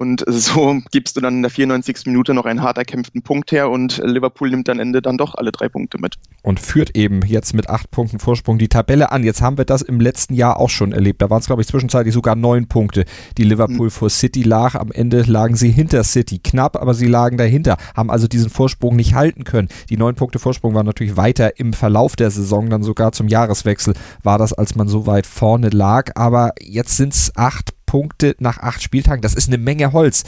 und 0.00 0.24
so 0.28 0.78
gibst 0.90 1.16
du 1.16 1.20
dann 1.20 1.36
in 1.36 1.42
der 1.42 1.50
94. 1.50 2.06
Minute 2.06 2.32
noch 2.32 2.46
einen 2.46 2.62
hart 2.62 2.78
erkämpften 2.78 3.22
Punkt 3.22 3.52
her 3.52 3.70
und 3.70 4.00
Liverpool 4.02 4.50
nimmt 4.50 4.68
am 4.70 4.80
Ende 4.80 5.02
dann 5.02 5.18
doch 5.18 5.34
alle 5.34 5.52
drei 5.52 5.68
Punkte 5.68 5.98
mit. 5.98 6.16
Und 6.42 6.58
führt 6.58 6.96
eben 6.96 7.20
jetzt 7.26 7.52
mit 7.52 7.68
acht 7.68 7.90
Punkten 7.90 8.18
Vorsprung 8.18 8.58
die 8.58 8.68
Tabelle 8.68 9.12
an. 9.12 9.22
Jetzt 9.22 9.42
haben 9.42 9.58
wir 9.58 9.66
das 9.66 9.82
im 9.82 10.00
letzten 10.00 10.32
Jahr 10.32 10.58
auch 10.58 10.70
schon 10.70 10.92
erlebt. 10.92 11.20
Da 11.20 11.28
waren 11.28 11.40
es, 11.40 11.46
glaube 11.46 11.60
ich, 11.60 11.68
zwischenzeitlich 11.68 12.14
sogar 12.14 12.34
neun 12.34 12.66
Punkte, 12.66 13.04
die 13.36 13.44
Liverpool 13.44 13.86
mhm. 13.86 13.90
vor 13.90 14.08
City 14.08 14.42
lag. 14.42 14.74
Am 14.74 14.90
Ende 14.90 15.22
lagen 15.22 15.56
sie 15.56 15.70
hinter 15.70 16.02
City. 16.02 16.38
Knapp, 16.38 16.76
aber 16.76 16.94
sie 16.94 17.06
lagen 17.06 17.36
dahinter, 17.36 17.76
haben 17.94 18.10
also 18.10 18.26
diesen 18.26 18.48
Vorsprung 18.48 18.96
nicht 18.96 19.14
halten 19.14 19.44
können. 19.44 19.68
Die 19.90 19.98
neun 19.98 20.14
Punkte 20.14 20.38
Vorsprung 20.38 20.74
waren 20.74 20.86
natürlich 20.86 21.18
weiter 21.18 21.58
im 21.58 21.74
Verlauf 21.74 22.16
der 22.16 22.30
Saison, 22.30 22.70
dann 22.70 22.82
sogar 22.82 23.12
zum 23.12 23.28
Jahreswechsel 23.28 23.92
war 24.22 24.38
das, 24.38 24.54
als 24.54 24.74
man 24.74 24.88
so 24.88 25.06
weit 25.06 25.26
vorne 25.26 25.68
lag. 25.68 26.12
Aber 26.14 26.52
jetzt 26.58 26.96
sind 26.96 27.12
es 27.12 27.32
acht 27.36 27.74
Punkte 27.90 28.36
nach 28.38 28.58
acht 28.58 28.80
Spieltagen. 28.84 29.20
Das 29.20 29.34
ist 29.34 29.48
eine 29.48 29.58
Menge 29.58 29.92
Holz. 29.92 30.22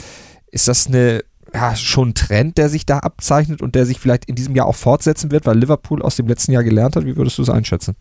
Ist 0.51 0.67
das 0.67 0.87
eine 0.87 1.23
ja, 1.53 1.77
schon 1.77 2.09
ein 2.09 2.13
Trend, 2.13 2.57
der 2.57 2.67
sich 2.67 2.85
da 2.85 2.99
abzeichnet 2.99 3.61
und 3.61 3.73
der 3.73 3.85
sich 3.85 4.01
vielleicht 4.01 4.25
in 4.25 4.35
diesem 4.35 4.53
Jahr 4.53 4.65
auch 4.65 4.75
fortsetzen 4.75 5.31
wird, 5.31 5.45
weil 5.45 5.57
Liverpool 5.57 6.01
aus 6.01 6.17
dem 6.17 6.27
letzten 6.27 6.51
Jahr 6.51 6.63
gelernt 6.63 6.97
hat? 6.97 7.05
Wie 7.05 7.15
würdest 7.15 7.37
du 7.37 7.41
es 7.41 7.49
einschätzen? 7.49 7.95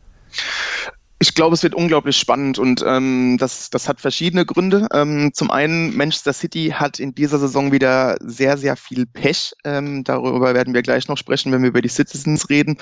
Ich 1.21 1.35
glaube, 1.37 1.55
es 1.55 1.63
wird 1.63 1.77
unglaublich 1.77 2.17
spannend 2.17 2.59
und 2.59 2.83
ähm, 2.85 3.37
das, 3.39 3.71
das 3.71 3.89
hat 3.89 4.01
verschiedene 4.01 4.45
Gründe. 4.45 4.89
Ähm, 4.93 5.31
zum 5.33 5.53
einen, 5.53 5.97
Manchester 5.97 6.33
City 6.33 6.75
hat 6.75 6.99
in 6.99 7.15
dieser 7.15 7.39
Saison 7.39 7.71
wieder 7.71 8.17
sehr, 8.21 8.59
sehr 8.59 8.75
viel 8.75 9.07
Pech. 9.07 9.53
Ähm, 9.63 10.03
darüber 10.03 10.55
werden 10.55 10.75
wir 10.75 10.83
gleich 10.83 11.07
noch 11.07 11.17
sprechen, 11.17 11.53
wenn 11.53 11.63
wir 11.63 11.69
über 11.69 11.83
die 11.83 11.89
Citizens 11.89 12.51
reden, 12.51 12.79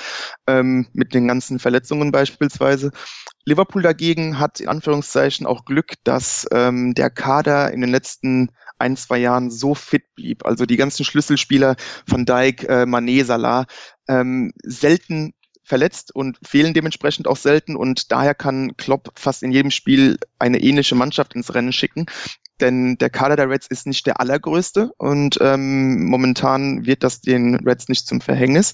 ähm, 0.47 0.87
mit 0.95 1.13
den 1.13 1.29
ganzen 1.29 1.59
Verletzungen 1.59 2.13
beispielsweise. 2.13 2.93
Liverpool 3.45 3.83
dagegen 3.83 4.39
hat 4.39 4.61
in 4.61 4.69
Anführungszeichen 4.69 5.47
auch 5.47 5.65
Glück, 5.65 5.95
dass 6.05 6.47
ähm, 6.53 6.95
der 6.95 7.11
Kader 7.11 7.73
in 7.73 7.81
den 7.81 7.91
letzten 7.91 8.51
ein, 8.79 8.97
zwei 8.97 9.19
Jahren 9.19 9.51
so 9.51 9.75
fit 9.75 10.15
blieb. 10.15 10.45
Also 10.45 10.67
die 10.67 10.77
ganzen 10.77 11.05
Schlüsselspieler 11.05 11.77
von 12.09 12.25
Dijk, 12.25 12.65
äh, 12.65 12.85
Mané, 12.85 13.25
Salah, 13.25 13.67
ähm, 14.09 14.53
selten 14.63 15.33
verletzt 15.63 16.15
und 16.15 16.39
fehlen 16.43 16.75
dementsprechend 16.75 17.29
auch 17.29 17.37
selten 17.37 17.77
und 17.77 18.11
daher 18.11 18.35
kann 18.35 18.77
Klopp 18.77 19.13
fast 19.15 19.43
in 19.43 19.53
jedem 19.53 19.71
Spiel 19.71 20.19
eine 20.39 20.61
ähnliche 20.61 20.97
Mannschaft 20.97 21.35
ins 21.35 21.55
Rennen 21.55 21.73
schicken 21.73 22.07
denn 22.61 22.97
der 22.99 23.11
Kader 23.11 23.37
der 23.37 23.49
Reds 23.49 23.67
ist 23.67 23.87
nicht 23.87 24.07
der 24.07 24.21
allergrößte 24.21 24.93
und 24.99 25.39
ähm, 25.41 26.05
momentan 26.07 26.87
wird 26.87 27.03
das 27.03 27.21
den 27.21 27.57
Reds 27.57 27.89
nicht 27.89 28.07
zum 28.07 28.21
Verhängnis. 28.21 28.73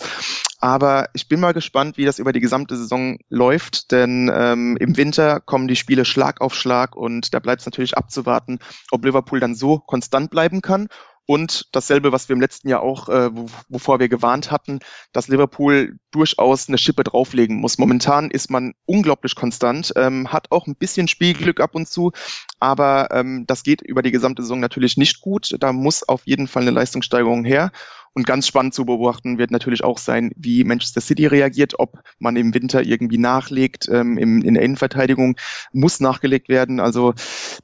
Aber 0.59 1.09
ich 1.13 1.29
bin 1.29 1.41
mal 1.41 1.53
gespannt, 1.53 1.97
wie 1.99 2.05
das 2.05 2.19
über 2.19 2.33
die 2.33 2.41
gesamte 2.41 2.77
Saison 2.77 3.19
läuft, 3.29 3.93
denn 3.93 4.31
ähm, 4.35 4.77
im 4.81 4.97
Winter 4.97 5.41
kommen 5.41 5.69
die 5.69 5.77
Spiele 5.77 6.05
Schlag 6.05 6.41
auf 6.41 6.55
Schlag 6.55 6.97
und 6.97 7.35
da 7.35 7.39
bleibt 7.39 7.61
es 7.61 7.67
natürlich 7.67 7.97
abzuwarten, 7.97 8.59
ob 8.91 9.05
Liverpool 9.05 9.41
dann 9.41 9.55
so 9.55 9.79
konstant 9.79 10.31
bleiben 10.31 10.63
kann 10.63 10.89
und 11.27 11.67
dasselbe, 11.73 12.13
was 12.13 12.29
wir 12.29 12.35
im 12.35 12.41
letzten 12.41 12.69
Jahr 12.69 12.83
auch, 12.83 13.09
äh, 13.09 13.31
wovor 13.69 13.99
wir 13.99 14.09
gewarnt 14.09 14.51
hatten, 14.51 14.79
dass 15.13 15.29
Liverpool 15.29 15.99
durchaus 16.13 16.69
eine 16.69 16.79
Schippe 16.79 17.05
drauflegen 17.05 17.57
muss. 17.57 17.79
Momentan 17.79 18.31
ist 18.31 18.51
man 18.51 18.75
unglaublich 18.87 19.35
konstant, 19.35 19.93
ähm, 19.97 20.33
hat 20.33 20.51
auch 20.53 20.67
ein 20.67 20.77
bisschen 20.77 21.09
Spielglück 21.09 21.61
ab 21.61 21.75
und 21.75 21.89
zu, 21.89 22.13
aber 22.61 23.09
ähm, 23.11 23.45
das 23.47 23.65
geht 23.65 23.83
über 23.83 24.03
die 24.03 24.13
gesamte 24.13 24.43
Saison 24.43 24.61
natürlich 24.61 24.97
nicht 24.97 25.21
gut. 25.21 25.57
Da 25.61 25.73
muss 25.73 26.09
auf 26.09 26.23
jeden 26.27 26.49
Fall 26.49 26.63
eine 26.63 26.71
Leistungssteigerung 26.71 27.45
her. 27.45 27.73
Und 28.17 28.27
ganz 28.27 28.47
spannend 28.47 28.73
zu 28.73 28.87
beobachten 28.87 29.37
wird 29.37 29.51
natürlich 29.51 29.85
auch 29.85 29.99
sein, 29.99 30.33
wie 30.37 30.65
Manchester 30.65 31.03
City 31.03 31.27
reagiert, 31.27 31.75
ob 31.79 31.99
man 32.19 32.35
im 32.37 32.55
Winter 32.55 32.83
irgendwie 32.83 33.19
nachlegt. 33.19 33.91
Ähm, 33.93 34.17
im, 34.17 34.41
in 34.41 34.55
der 34.55 34.63
Innenverteidigung 34.63 35.37
muss 35.75 36.01
nachgelegt 36.01 36.49
werden. 36.49 36.81
Also 36.81 37.13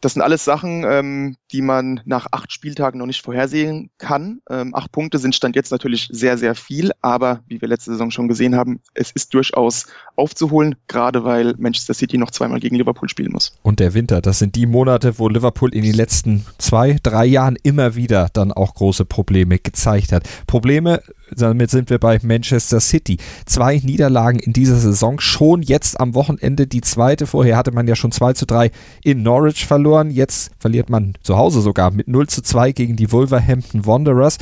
das 0.02 0.12
sind 0.12 0.20
alles 0.20 0.44
Sachen, 0.44 0.84
ähm, 0.86 1.36
die 1.52 1.62
man 1.62 2.02
nach 2.04 2.26
acht 2.32 2.52
Spieltagen 2.52 2.98
noch 2.98 3.06
nicht 3.06 3.22
vorhersehen 3.22 3.88
kann. 3.96 4.42
Ähm, 4.50 4.74
acht 4.74 4.92
Punkte 4.92 5.16
sind 5.16 5.34
Stand 5.34 5.56
jetzt 5.56 5.72
natürlich 5.72 6.10
sehr, 6.12 6.36
sehr 6.36 6.54
viel, 6.54 6.90
aber 7.00 7.40
wie 7.46 7.62
wir 7.62 7.68
letzte 7.68 7.92
Saison 7.92 8.10
schon 8.10 8.28
gesehen 8.28 8.54
haben, 8.54 8.80
es 8.92 9.10
ist 9.10 9.32
durchaus 9.32 9.86
aufzuholen, 10.16 10.74
gerade 10.86 11.24
weil 11.24 11.54
Manchester 11.56 11.94
City 11.94 12.18
noch 12.18 12.30
zweimal 12.30 12.60
gegen 12.60 12.76
Liverpool 12.76 13.08
spielen 13.08 13.32
muss. 13.32 13.56
Und 13.62 13.80
der 13.80 13.94
Winter, 13.94 14.20
das 14.20 14.38
sind 14.38 14.54
die 14.56 14.66
Monate, 14.66 15.18
wo 15.18 15.28
Liverpool 15.28 15.74
in 15.74 15.82
den 15.82 15.94
letzten 15.94 16.44
zwei, 16.58 16.98
drei 17.02 17.24
Jahren 17.24 17.56
immer 17.62 17.96
wieder 17.96 18.28
dann 18.34 18.52
auch 18.52 18.74
große 18.74 19.06
Probleme 19.06 19.58
gezeigt 19.58 20.12
hat. 20.12 20.28
Probleme, 20.46 21.02
damit 21.30 21.70
sind 21.70 21.90
wir 21.90 21.98
bei 21.98 22.18
Manchester 22.22 22.80
City. 22.80 23.18
Zwei 23.46 23.76
Niederlagen 23.78 24.38
in 24.38 24.52
dieser 24.52 24.76
Saison, 24.76 25.20
schon 25.20 25.62
jetzt 25.62 26.00
am 26.00 26.14
Wochenende 26.14 26.66
die 26.66 26.80
zweite. 26.80 27.26
Vorher 27.26 27.56
hatte 27.56 27.72
man 27.72 27.86
ja 27.86 27.96
schon 27.96 28.12
2 28.12 28.34
zu 28.34 28.46
3 28.46 28.70
in 29.02 29.22
Norwich 29.22 29.66
verloren. 29.66 30.10
Jetzt 30.10 30.52
verliert 30.58 30.90
man 30.90 31.14
zu 31.22 31.36
Hause 31.36 31.60
sogar 31.60 31.90
mit 31.90 32.08
0 32.08 32.28
zu 32.28 32.42
2 32.42 32.72
gegen 32.72 32.96
die 32.96 33.12
Wolverhampton 33.12 33.86
Wanderers. 33.86 34.38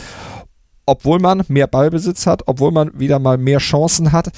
Obwohl 0.87 1.21
man 1.21 1.45
mehr 1.49 1.67
Ballbesitz 1.67 2.27
hat, 2.27 2.43
obwohl 2.47 2.73
man 2.73 2.99
wieder 2.99 3.19
mal 3.19 3.39
mehr 3.39 3.59
Chancen 3.59 4.13
hat 4.13 4.33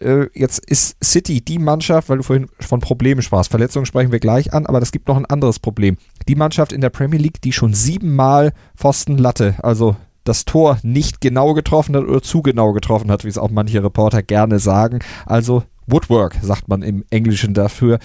äh, 0.00 0.28
jetzt 0.34 0.58
ist 0.58 0.96
City 1.02 1.40
die 1.40 1.58
Mannschaft, 1.58 2.08
weil 2.08 2.18
du 2.18 2.22
vorhin 2.22 2.48
von 2.60 2.80
Problemen 2.80 3.22
sprachst. 3.22 3.50
Verletzungen 3.50 3.86
sprechen 3.86 4.12
wir 4.12 4.20
gleich 4.20 4.52
an, 4.52 4.66
aber 4.66 4.80
es 4.82 4.92
gibt 4.92 5.08
noch 5.08 5.16
ein 5.16 5.26
anderes 5.26 5.58
Problem. 5.58 5.96
Die 6.28 6.34
Mannschaft 6.34 6.72
in 6.72 6.80
der 6.80 6.90
Premier 6.90 7.18
League, 7.18 7.40
die 7.42 7.52
schon 7.52 7.74
siebenmal 7.74 8.52
Pfosten 8.76 9.18
Latte, 9.18 9.54
also 9.62 9.96
das 10.24 10.44
Tor 10.44 10.78
nicht 10.82 11.20
genau 11.20 11.54
getroffen 11.54 11.96
hat 11.96 12.04
oder 12.04 12.22
zu 12.22 12.42
genau 12.42 12.72
getroffen 12.72 13.10
hat, 13.10 13.24
wie 13.24 13.28
es 13.28 13.38
auch 13.38 13.50
manche 13.50 13.82
Reporter 13.82 14.22
gerne 14.22 14.58
sagen. 14.58 15.00
Also 15.26 15.62
Woodwork, 15.86 16.36
sagt 16.40 16.68
man 16.68 16.82
im 16.82 17.04
Englischen 17.10 17.54
dafür, 17.54 17.98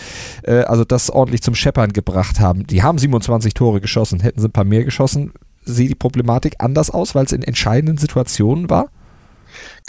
äh, 0.43 0.61
also 0.61 0.83
das 0.83 1.09
ordentlich 1.09 1.41
zum 1.41 1.55
Scheppern 1.55 1.93
gebracht 1.93 2.39
haben. 2.39 2.67
Die 2.67 2.83
haben 2.83 2.97
27 2.97 3.53
Tore 3.53 3.79
geschossen. 3.81 4.19
Hätten 4.19 4.41
sie 4.41 4.47
ein 4.47 4.51
paar 4.51 4.65
mehr 4.65 4.83
geschossen, 4.83 5.31
sieht 5.63 5.89
die 5.89 5.95
Problematik 5.95 6.55
anders 6.59 6.89
aus, 6.89 7.15
weil 7.15 7.25
es 7.25 7.31
in 7.31 7.43
entscheidenden 7.43 7.97
Situationen 7.97 8.69
war? 8.69 8.89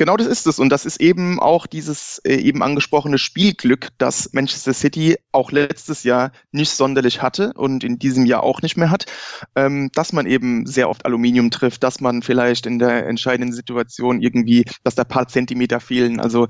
Genau 0.00 0.16
das 0.16 0.28
ist 0.28 0.46
es. 0.46 0.58
Und 0.58 0.70
das 0.70 0.86
ist 0.86 0.98
eben 0.98 1.38
auch 1.38 1.66
dieses 1.66 2.22
äh, 2.24 2.36
eben 2.36 2.62
angesprochene 2.62 3.18
Spielglück, 3.18 3.88
das 3.98 4.30
Manchester 4.32 4.72
City 4.72 5.18
auch 5.30 5.52
letztes 5.52 6.04
Jahr 6.04 6.32
nicht 6.52 6.70
sonderlich 6.70 7.20
hatte 7.20 7.52
und 7.52 7.84
in 7.84 7.98
diesem 7.98 8.24
Jahr 8.24 8.42
auch 8.42 8.62
nicht 8.62 8.78
mehr 8.78 8.90
hat, 8.90 9.04
ähm, 9.56 9.90
dass 9.92 10.14
man 10.14 10.24
eben 10.24 10.64
sehr 10.64 10.88
oft 10.88 11.04
Aluminium 11.04 11.50
trifft, 11.50 11.82
dass 11.82 12.00
man 12.00 12.22
vielleicht 12.22 12.64
in 12.64 12.78
der 12.78 13.06
entscheidenden 13.08 13.52
Situation 13.52 14.22
irgendwie, 14.22 14.64
dass 14.84 14.94
da 14.94 15.04
paar 15.04 15.28
Zentimeter 15.28 15.80
fehlen. 15.80 16.18
Also 16.18 16.48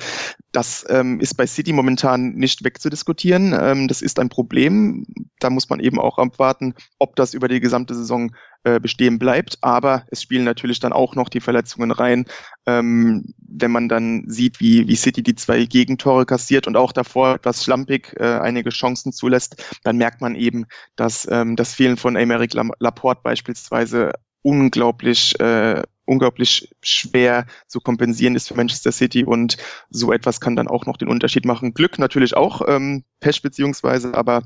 das 0.52 0.87
ähm, 0.88 1.19
ist 1.19 1.37
bei 1.37 1.49
City 1.49 1.73
momentan 1.73 2.35
nicht 2.35 2.62
wegzudiskutieren. 2.62 3.52
Ähm, 3.61 3.88
das 3.88 4.00
ist 4.00 4.21
ein 4.21 4.28
Problem. 4.28 5.07
Da 5.40 5.50
muss 5.50 5.69
man 5.69 5.80
eben 5.80 5.99
auch 5.99 6.19
abwarten, 6.19 6.75
ob 7.00 7.16
das 7.16 7.35
über 7.35 7.49
die 7.49 7.59
gesamte 7.59 7.97
Saison 7.97 8.30
äh, 8.64 8.81
bestehen 8.81 9.19
bleibt. 9.19 9.59
Aber 9.62 10.05
es 10.11 10.23
spielen 10.23 10.45
natürlich 10.45 10.81
dann 10.81 10.93
auch 10.93 11.14
noch 11.14 11.29
die 11.29 11.40
Verletzungen 11.40 11.90
rein. 11.90 12.26
Ähm, 12.67 13.35
wenn 13.38 13.71
man 13.71 13.88
dann 13.88 14.25
sieht, 14.26 14.61
wie, 14.61 14.87
wie 14.87 14.97
City 14.97 15.23
die 15.23 15.35
zwei 15.35 15.64
Gegentore 15.64 16.26
kassiert 16.26 16.67
und 16.67 16.76
auch 16.76 16.93
davor 16.93 17.37
etwas 17.37 17.64
schlampig 17.64 18.14
äh, 18.19 18.25
einige 18.25 18.71
Chancen 18.71 19.12
zulässt, 19.12 19.79
dann 19.83 19.97
merkt 19.97 20.21
man 20.21 20.35
eben, 20.35 20.67
dass 20.97 21.26
ähm, 21.31 21.57
das 21.57 21.75
Fehlen 21.75 21.97
von 21.97 22.17
Aymeric 22.17 22.55
Laporte 22.55 23.23
beispielsweise 23.23 24.12
unglaublich 24.43 25.38
äh, 25.40 25.83
unglaublich 26.11 26.75
schwer 26.83 27.47
zu 27.69 27.81
kompensieren 27.81 28.35
ist 28.35 28.49
für 28.49 28.57
Manchester 28.57 28.90
City 28.90 29.25
und 29.25 29.57
so 29.90 30.12
etwas 30.12 30.40
kann 30.40 30.57
dann 30.57 30.67
auch 30.67 30.85
noch 30.85 30.97
den 30.97 31.09
Unterschied 31.09 31.45
machen. 31.45 31.73
Glück 31.73 31.99
natürlich 31.99 32.37
auch, 32.37 32.62
ähm, 32.67 33.05
Pech 33.21 33.43
beziehungsweise, 33.43 34.12
aber 34.14 34.43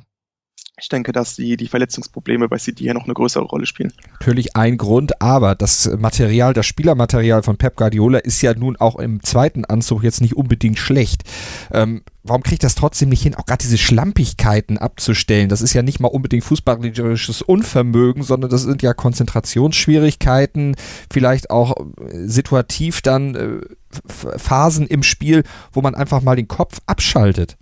ich 0.76 0.88
denke, 0.88 1.12
dass 1.12 1.36
die, 1.36 1.56
die 1.56 1.68
Verletzungsprobleme 1.68 2.48
bei 2.48 2.58
City 2.58 2.82
hier 2.82 2.94
noch 2.94 3.04
eine 3.04 3.14
größere 3.14 3.44
Rolle 3.44 3.64
spielen. 3.64 3.92
Natürlich 4.10 4.56
ein 4.56 4.76
Grund, 4.76 5.22
aber 5.22 5.54
das 5.54 5.88
Material, 5.96 6.52
das 6.52 6.66
Spielermaterial 6.66 7.44
von 7.44 7.56
Pep 7.56 7.76
Guardiola 7.76 8.18
ist 8.18 8.42
ja 8.42 8.54
nun 8.54 8.76
auch 8.76 8.96
im 8.96 9.22
zweiten 9.22 9.64
Anzug 9.64 10.02
jetzt 10.02 10.20
nicht 10.20 10.36
unbedingt 10.36 10.80
schlecht. 10.80 11.22
Ähm, 11.72 12.02
warum 12.24 12.42
kriegt 12.42 12.64
das 12.64 12.74
trotzdem 12.74 13.08
nicht 13.08 13.22
hin, 13.22 13.36
auch 13.36 13.46
gerade 13.46 13.62
diese 13.62 13.78
Schlampigkeiten 13.78 14.76
abzustellen? 14.76 15.48
Das 15.48 15.62
ist 15.62 15.74
ja 15.74 15.82
nicht 15.82 16.00
mal 16.00 16.08
unbedingt 16.08 16.42
fußballerisches 16.42 17.42
Unvermögen, 17.42 18.24
sondern 18.24 18.50
das 18.50 18.62
sind 18.62 18.82
ja 18.82 18.94
Konzentrationsschwierigkeiten, 18.94 20.74
vielleicht 21.08 21.50
auch 21.50 21.76
äh, 21.76 22.26
situativ 22.26 23.00
dann 23.00 23.34
äh, 23.36 23.60
Phasen 24.08 24.88
im 24.88 25.04
Spiel, 25.04 25.44
wo 25.72 25.82
man 25.82 25.94
einfach 25.94 26.20
mal 26.20 26.34
den 26.34 26.48
Kopf 26.48 26.80
abschaltet. 26.86 27.56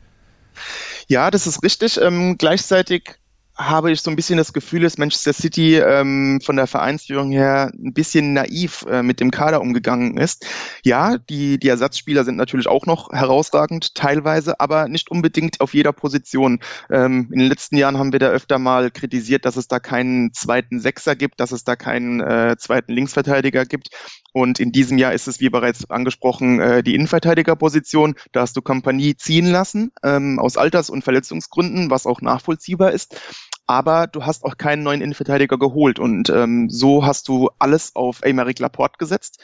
Ja, 1.09 1.31
das 1.31 1.47
ist 1.47 1.63
richtig. 1.63 1.99
Ähm, 2.01 2.37
gleichzeitig 2.39 3.17
habe 3.57 3.93
ich 3.93 4.01
so 4.01 4.11
ein 4.11 4.17
bisschen 4.17 4.39
das 4.39 4.53
Gefühl, 4.53 4.81
dass 4.81 4.97
Manchester 4.97 5.33
City 5.33 5.77
ähm, 5.77 6.41
von 6.43 6.57
der 6.57 6.67
Vereinsführung 6.67 7.31
her 7.31 7.71
ein 7.75 7.93
bisschen 7.93 8.33
naiv 8.33 8.87
äh, 8.89 9.03
mit 9.03 9.21
dem 9.21 9.31
Kader 9.31 9.61
umgegangen 9.61 10.17
ist. 10.17 10.47
Ja, 10.85 11.19
die, 11.19 11.59
die 11.59 11.69
Ersatzspieler 11.69 12.25
sind 12.25 12.37
natürlich 12.37 12.67
auch 12.67 12.87
noch 12.87 13.11
herausragend, 13.13 13.95
teilweise, 13.95 14.59
aber 14.59 14.89
nicht 14.89 15.11
unbedingt 15.11 15.61
auf 15.61 15.75
jeder 15.75 15.93
Position. 15.93 16.61
Ähm, 16.91 17.29
in 17.31 17.41
den 17.41 17.49
letzten 17.49 17.77
Jahren 17.77 17.99
haben 17.99 18.13
wir 18.13 18.21
da 18.21 18.29
öfter 18.29 18.59
mal 18.59 18.91
kritisiert, 18.91 19.45
dass 19.45 19.57
es 19.57 19.69
da 19.69 19.81
keinen 19.81 20.33
zweiten 20.33 20.81
Sechser 20.81 21.15
gibt, 21.15 21.39
dass 21.39 21.53
es 21.53 21.63
da 21.65 21.77
keinen 21.77 22.21
äh, 22.21 22.57
zweiten 22.59 22.93
Linksverteidiger 22.93 23.67
gibt. 23.67 23.89
Und 24.33 24.61
in 24.61 24.73
diesem 24.73 24.97
Jahr 24.97 25.13
ist 25.13 25.29
es, 25.29 25.41
wie 25.41 25.51
bereits 25.51 25.91
angesprochen, 25.91 26.59
äh, 26.59 26.83
die 26.83 26.95
Innenverteidigerposition. 26.95 28.15
Da 28.33 28.41
hast 28.41 28.57
du 28.57 28.63
Kompanie 28.63 29.15
ziehen 29.15 29.47
lassen, 29.47 29.93
ähm, 30.03 30.39
aus 30.39 30.57
Alters- 30.57 30.89
und 30.89 31.05
Verletzungsgründen, 31.05 31.91
was 31.91 32.07
auch 32.07 32.23
nachvollziehbar 32.23 32.93
ist 32.93 33.15
aber 33.67 34.07
du 34.07 34.25
hast 34.25 34.45
auch 34.45 34.57
keinen 34.57 34.83
neuen 34.83 35.01
Innenverteidiger 35.01 35.59
geholt. 35.59 35.99
Und 35.99 36.31
ähm, 36.31 36.69
so 36.69 37.05
hast 37.07 37.29
du 37.29 37.51
alles 37.59 37.95
auf 37.95 38.23
Aymeric 38.23 38.59
Laporte 38.59 38.97
gesetzt. 38.99 39.41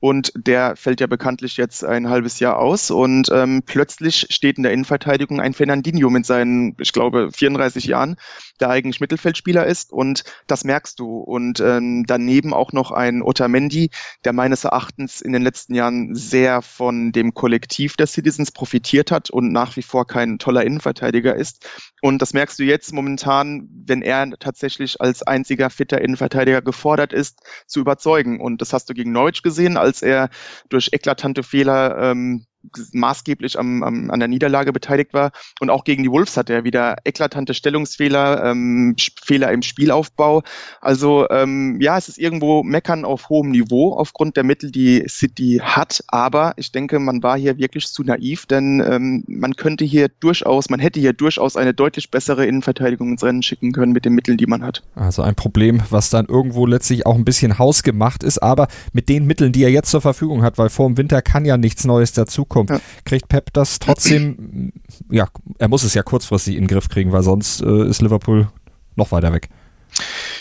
Und 0.00 0.32
der 0.34 0.76
fällt 0.76 1.00
ja 1.00 1.06
bekanntlich 1.06 1.56
jetzt 1.56 1.84
ein 1.84 2.08
halbes 2.08 2.40
Jahr 2.40 2.58
aus. 2.58 2.90
Und 2.90 3.30
ähm, 3.32 3.62
plötzlich 3.64 4.26
steht 4.30 4.56
in 4.56 4.62
der 4.64 4.72
Innenverteidigung 4.72 5.40
ein 5.40 5.54
Fernandinho 5.54 6.10
mit 6.10 6.26
seinen, 6.26 6.76
ich 6.80 6.92
glaube, 6.92 7.30
34 7.32 7.84
Jahren, 7.84 8.16
der 8.60 8.70
eigentlich 8.70 9.00
Mittelfeldspieler 9.00 9.66
ist 9.66 9.92
und 9.92 10.24
das 10.46 10.64
merkst 10.64 10.98
du 10.98 11.18
und 11.18 11.60
ähm, 11.60 12.04
daneben 12.06 12.52
auch 12.52 12.72
noch 12.72 12.90
ein 12.90 13.22
Otamendi, 13.22 13.90
der 14.24 14.32
meines 14.32 14.64
Erachtens 14.64 15.20
in 15.20 15.32
den 15.32 15.42
letzten 15.42 15.74
Jahren 15.74 16.14
sehr 16.14 16.62
von 16.62 17.12
dem 17.12 17.34
Kollektiv 17.34 17.96
der 17.96 18.06
Citizens 18.06 18.50
profitiert 18.52 19.10
hat 19.10 19.30
und 19.30 19.52
nach 19.52 19.76
wie 19.76 19.82
vor 19.82 20.06
kein 20.06 20.38
toller 20.38 20.64
Innenverteidiger 20.64 21.34
ist 21.34 21.66
und 22.02 22.22
das 22.22 22.32
merkst 22.32 22.58
du 22.58 22.64
jetzt 22.64 22.92
momentan, 22.92 23.68
wenn 23.70 24.02
er 24.02 24.30
tatsächlich 24.38 25.00
als 25.00 25.22
einziger 25.22 25.70
fitter 25.70 26.00
Innenverteidiger 26.00 26.62
gefordert 26.62 27.12
ist, 27.12 27.40
zu 27.66 27.80
überzeugen. 27.80 28.40
Und 28.40 28.60
das 28.60 28.72
hast 28.72 28.88
du 28.88 28.94
gegen 28.94 29.12
Norwich 29.12 29.42
gesehen, 29.42 29.76
als 29.76 30.02
er 30.02 30.30
durch 30.68 30.90
eklatante 30.92 31.42
Fehler 31.42 31.98
ähm, 31.98 32.46
maßgeblich 32.92 33.58
am, 33.58 33.82
am, 33.82 34.10
an 34.10 34.20
der 34.20 34.28
Niederlage 34.28 34.72
beteiligt 34.72 35.12
war. 35.12 35.32
Und 35.60 35.70
auch 35.70 35.84
gegen 35.84 36.02
die 36.02 36.10
Wolves 36.10 36.36
hat 36.36 36.50
er 36.50 36.64
wieder 36.64 36.96
eklatante 37.04 37.54
Stellungsfehler, 37.54 38.44
ähm, 38.44 38.96
Fehler 39.22 39.50
im 39.52 39.62
Spielaufbau. 39.62 40.42
Also 40.80 41.28
ähm, 41.30 41.78
ja, 41.80 41.96
es 41.96 42.08
ist 42.08 42.18
irgendwo 42.18 42.62
Meckern 42.62 43.04
auf 43.04 43.28
hohem 43.28 43.50
Niveau 43.50 43.94
aufgrund 43.94 44.36
der 44.36 44.44
Mittel, 44.44 44.70
die 44.70 45.04
City 45.08 45.60
hat. 45.62 46.04
Aber 46.08 46.54
ich 46.56 46.72
denke, 46.72 46.98
man 46.98 47.22
war 47.22 47.38
hier 47.38 47.58
wirklich 47.58 47.88
zu 47.88 48.02
naiv, 48.02 48.46
denn 48.46 48.82
ähm, 48.86 49.24
man 49.26 49.56
könnte 49.56 49.84
hier 49.84 50.08
durchaus, 50.08 50.70
man 50.70 50.80
hätte 50.80 51.00
hier 51.00 51.12
durchaus 51.12 51.56
eine 51.56 51.74
deutlich 51.74 52.10
bessere 52.10 52.46
Innenverteidigung 52.46 53.12
ins 53.12 53.22
Rennen 53.22 53.42
schicken 53.42 53.72
können 53.72 53.92
mit 53.92 54.04
den 54.04 54.14
Mitteln, 54.14 54.36
die 54.36 54.46
man 54.46 54.62
hat. 54.62 54.82
Also 54.94 55.22
ein 55.22 55.34
Problem, 55.34 55.82
was 55.90 56.10
dann 56.10 56.26
irgendwo 56.26 56.66
letztlich 56.66 57.06
auch 57.06 57.14
ein 57.14 57.24
bisschen 57.24 57.58
hausgemacht 57.58 58.22
ist, 58.22 58.38
aber 58.38 58.68
mit 58.92 59.08
den 59.08 59.26
Mitteln, 59.26 59.52
die 59.52 59.62
er 59.62 59.70
jetzt 59.70 59.90
zur 59.90 60.00
Verfügung 60.00 60.42
hat, 60.42 60.58
weil 60.58 60.68
vor 60.68 60.86
dem 60.86 60.96
Winter 60.96 61.22
kann 61.22 61.44
ja 61.44 61.56
nichts 61.56 61.84
Neues 61.84 62.12
dazu 62.12 62.44
Zukunft. 62.50 62.70
Ja. 62.70 62.80
Kriegt 63.04 63.28
Pep 63.28 63.52
das 63.52 63.78
trotzdem, 63.78 64.72
ja, 65.10 65.28
er 65.58 65.68
muss 65.68 65.84
es 65.84 65.94
ja 65.94 66.02
kurzfristig 66.02 66.56
in 66.56 66.62
den 66.62 66.68
Griff 66.68 66.88
kriegen, 66.88 67.12
weil 67.12 67.22
sonst 67.22 67.62
äh, 67.62 67.88
ist 67.88 68.02
Liverpool 68.02 68.48
noch 68.96 69.12
weiter 69.12 69.32
weg. 69.32 69.48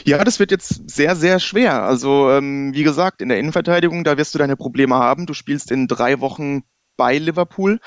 Ja, 0.06 0.24
das 0.24 0.40
wird 0.40 0.52
jetzt 0.52 0.90
sehr, 0.90 1.16
sehr 1.16 1.40
schwer. 1.40 1.84
Also, 1.84 2.30
ähm, 2.32 2.74
wie 2.74 2.84
gesagt, 2.84 3.22
in 3.22 3.30
der 3.30 3.40
Innenverteidigung, 3.40 4.04
da 4.04 4.18
wirst 4.18 4.34
du 4.34 4.40
deine 4.40 4.56
Probleme 4.56 4.96
haben. 4.96 5.26
Du 5.26 5.34
spielst 5.34 5.72
in 5.72 5.88
drei 5.88 6.20
Wochen 6.20 6.64
bei 6.98 7.18
Liverpool. 7.18 7.80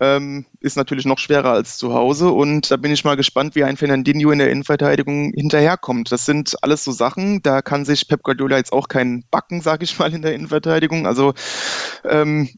Ähm, 0.00 0.46
ist 0.58 0.76
natürlich 0.76 1.04
noch 1.04 1.18
schwerer 1.18 1.52
als 1.52 1.76
zu 1.76 1.94
Hause 1.94 2.30
und 2.30 2.70
da 2.70 2.76
bin 2.76 2.92
ich 2.92 3.04
mal 3.04 3.14
gespannt, 3.14 3.54
wie 3.54 3.62
ein 3.62 3.76
Fernandinho 3.76 4.32
in 4.32 4.38
der 4.38 4.50
Innenverteidigung 4.50 5.32
hinterherkommt. 5.36 6.10
Das 6.10 6.24
sind 6.24 6.56
alles 6.62 6.82
so 6.82 6.90
Sachen, 6.90 7.42
da 7.42 7.62
kann 7.62 7.84
sich 7.84 8.08
Pep 8.08 8.22
Guardiola 8.22 8.56
jetzt 8.56 8.72
auch 8.72 8.88
keinen 8.88 9.24
backen, 9.30 9.60
sage 9.60 9.84
ich 9.84 9.98
mal, 9.98 10.12
in 10.12 10.22
der 10.22 10.34
Innenverteidigung. 10.34 11.06
Also 11.06 11.34
ähm, 12.04 12.48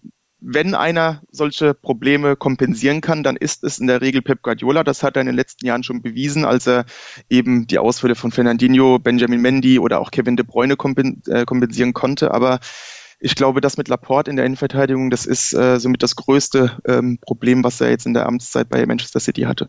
wenn 0.49 0.77
einer 0.77 1.23
solche 1.33 1.75
Probleme 1.75 2.37
kompensieren 2.37 3.01
kann, 3.01 3.25
dann 3.25 3.35
ist 3.35 3.65
es 3.65 3.81
in 3.81 3.89
der 3.89 4.01
Regel 4.01 4.23
Pep 4.23 4.43
Guardiola. 4.43 4.85
Das 4.85 5.03
hat 5.03 5.17
er 5.17 5.23
in 5.23 5.27
den 5.27 5.35
letzten 5.35 5.67
Jahren 5.67 5.83
schon 5.83 6.03
bewiesen, 6.03 6.45
als 6.45 6.69
er 6.69 6.85
eben 7.29 7.67
die 7.67 7.81
Ausfälle 7.81 8.15
von 8.15 8.31
Fernandinho, 8.31 9.01
Benjamin 9.01 9.41
Mendy 9.41 9.81
oder 9.81 10.01
auch 10.01 10.13
Kevin 10.13 10.37
De 10.37 10.47
Bruyne 10.47 10.75
äh, 10.75 11.45
kompensieren 11.45 11.95
konnte. 11.95 12.33
Aber 12.33 12.61
ich 13.19 13.35
glaube, 13.35 13.61
das 13.61 13.77
mit 13.77 13.89
Laporte 13.89 14.31
in 14.31 14.37
der 14.37 14.47
Innenverteidigung, 14.47 15.11
das 15.11 15.27
ist 15.27 15.53
äh, 15.53 15.81
somit 15.81 16.05
das 16.05 16.15
größte 16.15 16.79
ähm, 16.87 17.19
Problem, 17.21 17.65
was 17.65 17.81
er 17.81 17.91
jetzt 17.91 18.07
in 18.07 18.15
der 18.15 18.27
Amtszeit 18.27 18.69
bei 18.69 18.87
Manchester 18.87 19.19
City 19.19 19.43
hatte. 19.43 19.69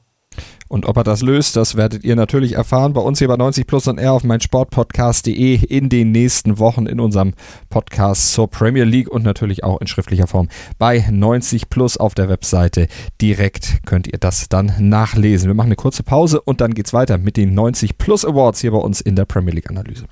Und 0.68 0.86
ob 0.86 0.98
er 0.98 1.04
das 1.04 1.22
löst, 1.22 1.56
das 1.56 1.76
werdet 1.76 2.04
ihr 2.04 2.16
natürlich 2.16 2.54
erfahren 2.54 2.94
bei 2.94 3.02
uns 3.02 3.20
hier 3.20 3.28
bei 3.28 3.38
90 3.38 3.68
Plus 3.68 3.88
und 3.88 3.98
R 3.98 4.14
auf 4.14 4.24
meinsportpodcast.de 4.24 5.56
in 5.66 5.90
den 5.90 6.12
nächsten 6.12 6.60
Wochen 6.60 6.88
in 6.88 7.00
unserem 7.00 7.34
Podcast 7.70 8.34
zur 8.34 8.50
Premier 8.50 8.84
League 8.84 9.10
und 9.10 9.24
natürlich 9.24 9.64
auch 9.64 9.80
in 9.80 9.88
schriftlicher 9.88 10.28
Form 10.28 10.50
bei 10.78 11.06
90 11.10 11.70
Plus 11.70 11.98
auf 11.98 12.16
der 12.16 12.30
Webseite. 12.30 12.88
Direkt 13.22 13.80
könnt 13.86 14.08
ihr 14.08 14.20
das 14.20 14.50
dann 14.50 14.74
nachlesen. 14.80 15.48
Wir 15.48 15.56
machen 15.56 15.68
eine 15.68 15.76
kurze 15.76 16.04
Pause 16.04 16.42
und 16.42 16.60
dann 16.62 16.74
geht's 16.74 16.94
weiter 16.94 17.18
mit 17.18 17.38
den 17.38 17.54
90 17.54 17.98
Plus 17.98 18.26
Awards 18.26 18.60
hier 18.60 18.72
bei 18.72 18.78
uns 18.78 19.00
in 19.00 19.16
der 19.16 19.26
Premier 19.26 19.54
League 19.54 19.70
Analyse. 19.70 20.06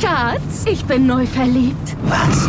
Schatz, 0.00 0.64
ich 0.66 0.84
bin 0.84 1.06
neu 1.06 1.26
verliebt. 1.26 1.96
Was? 2.04 2.48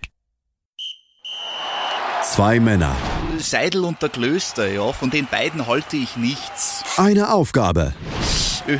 Zwei 2.23 2.59
Männer. 2.59 2.95
Seidel 3.39 3.83
und 3.83 4.01
der 4.01 4.09
Klöster, 4.09 4.71
ja, 4.71 4.93
von 4.93 5.09
den 5.09 5.25
beiden 5.25 5.65
halte 5.65 5.97
ich 5.97 6.15
nichts. 6.17 6.83
Eine 6.97 7.33
Aufgabe. 7.33 7.93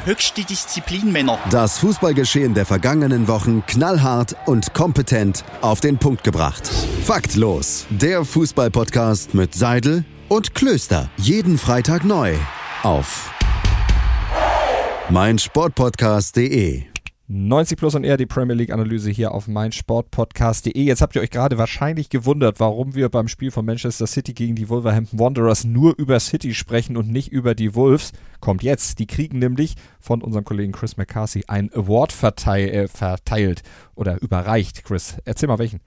Höchste 0.06 0.44
Disziplin, 0.44 1.12
Männer. 1.12 1.40
Das 1.50 1.80
Fußballgeschehen 1.80 2.54
der 2.54 2.68
vergangenen 2.68 3.28
Wochen 3.28 3.66
knallhart 3.66 4.36
und 4.46 4.74
kompetent 4.74 5.44
auf 5.62 5.80
den 5.80 5.98
Punkt 5.98 6.24
gebracht. 6.24 6.70
Faktlos. 7.04 7.88
Der 7.90 8.24
Fußballpodcast 8.24 9.34
mit 9.34 9.56
Seidel 9.56 10.06
und 10.30 10.54
Klöster. 10.54 11.10
Jeden 11.18 11.58
Freitag 11.58 12.06
neu. 12.06 12.36
Auf 12.84 13.32
meinsportpodcast.de 15.10 16.91
90 17.34 17.78
Plus 17.78 17.96
und 17.96 18.04
eher 18.04 18.18
die 18.18 18.26
Premier 18.26 18.56
League 18.56 18.74
Analyse 18.74 19.10
hier 19.10 19.34
auf 19.34 19.48
meinsportpodcast.de. 19.48 20.84
Jetzt 20.84 21.02
habt 21.02 21.16
ihr 21.16 21.22
euch 21.22 21.30
gerade 21.30 21.58
wahrscheinlich 21.58 22.10
gewundert, 22.10 22.60
warum 22.60 22.94
wir 22.94 23.08
beim 23.08 23.30
Spiel 23.30 23.52
von 23.52 23.66
Manchester 23.66 24.06
City 24.06 24.34
gegen 24.34 24.56
die 24.56 24.68
Wolverhampton 24.68 25.18
Wanderers 25.18 25.64
nur 25.64 25.98
über 25.98 26.20
City 26.20 26.54
sprechen 26.54 26.98
und 26.98 27.10
nicht 27.10 27.32
über 27.32 27.56
die 27.56 27.74
Wolves. 27.74 28.12
Kommt 28.42 28.64
jetzt. 28.64 29.00
Die 29.00 29.08
kriegen 29.08 29.40
nämlich 29.40 29.76
von 30.02 30.22
unserem 30.22 30.44
Kollegen 30.44 30.74
Chris 30.74 30.98
McCarthy 30.98 31.46
ein 31.48 31.72
Award 31.74 32.12
verteil, 32.12 32.68
äh, 32.70 32.88
verteilt 32.90 33.64
oder 33.96 34.22
überreicht. 34.22 34.84
Chris, 34.84 35.16
erzähl 35.24 35.48
mal 35.48 35.60
welchen. 35.60 35.80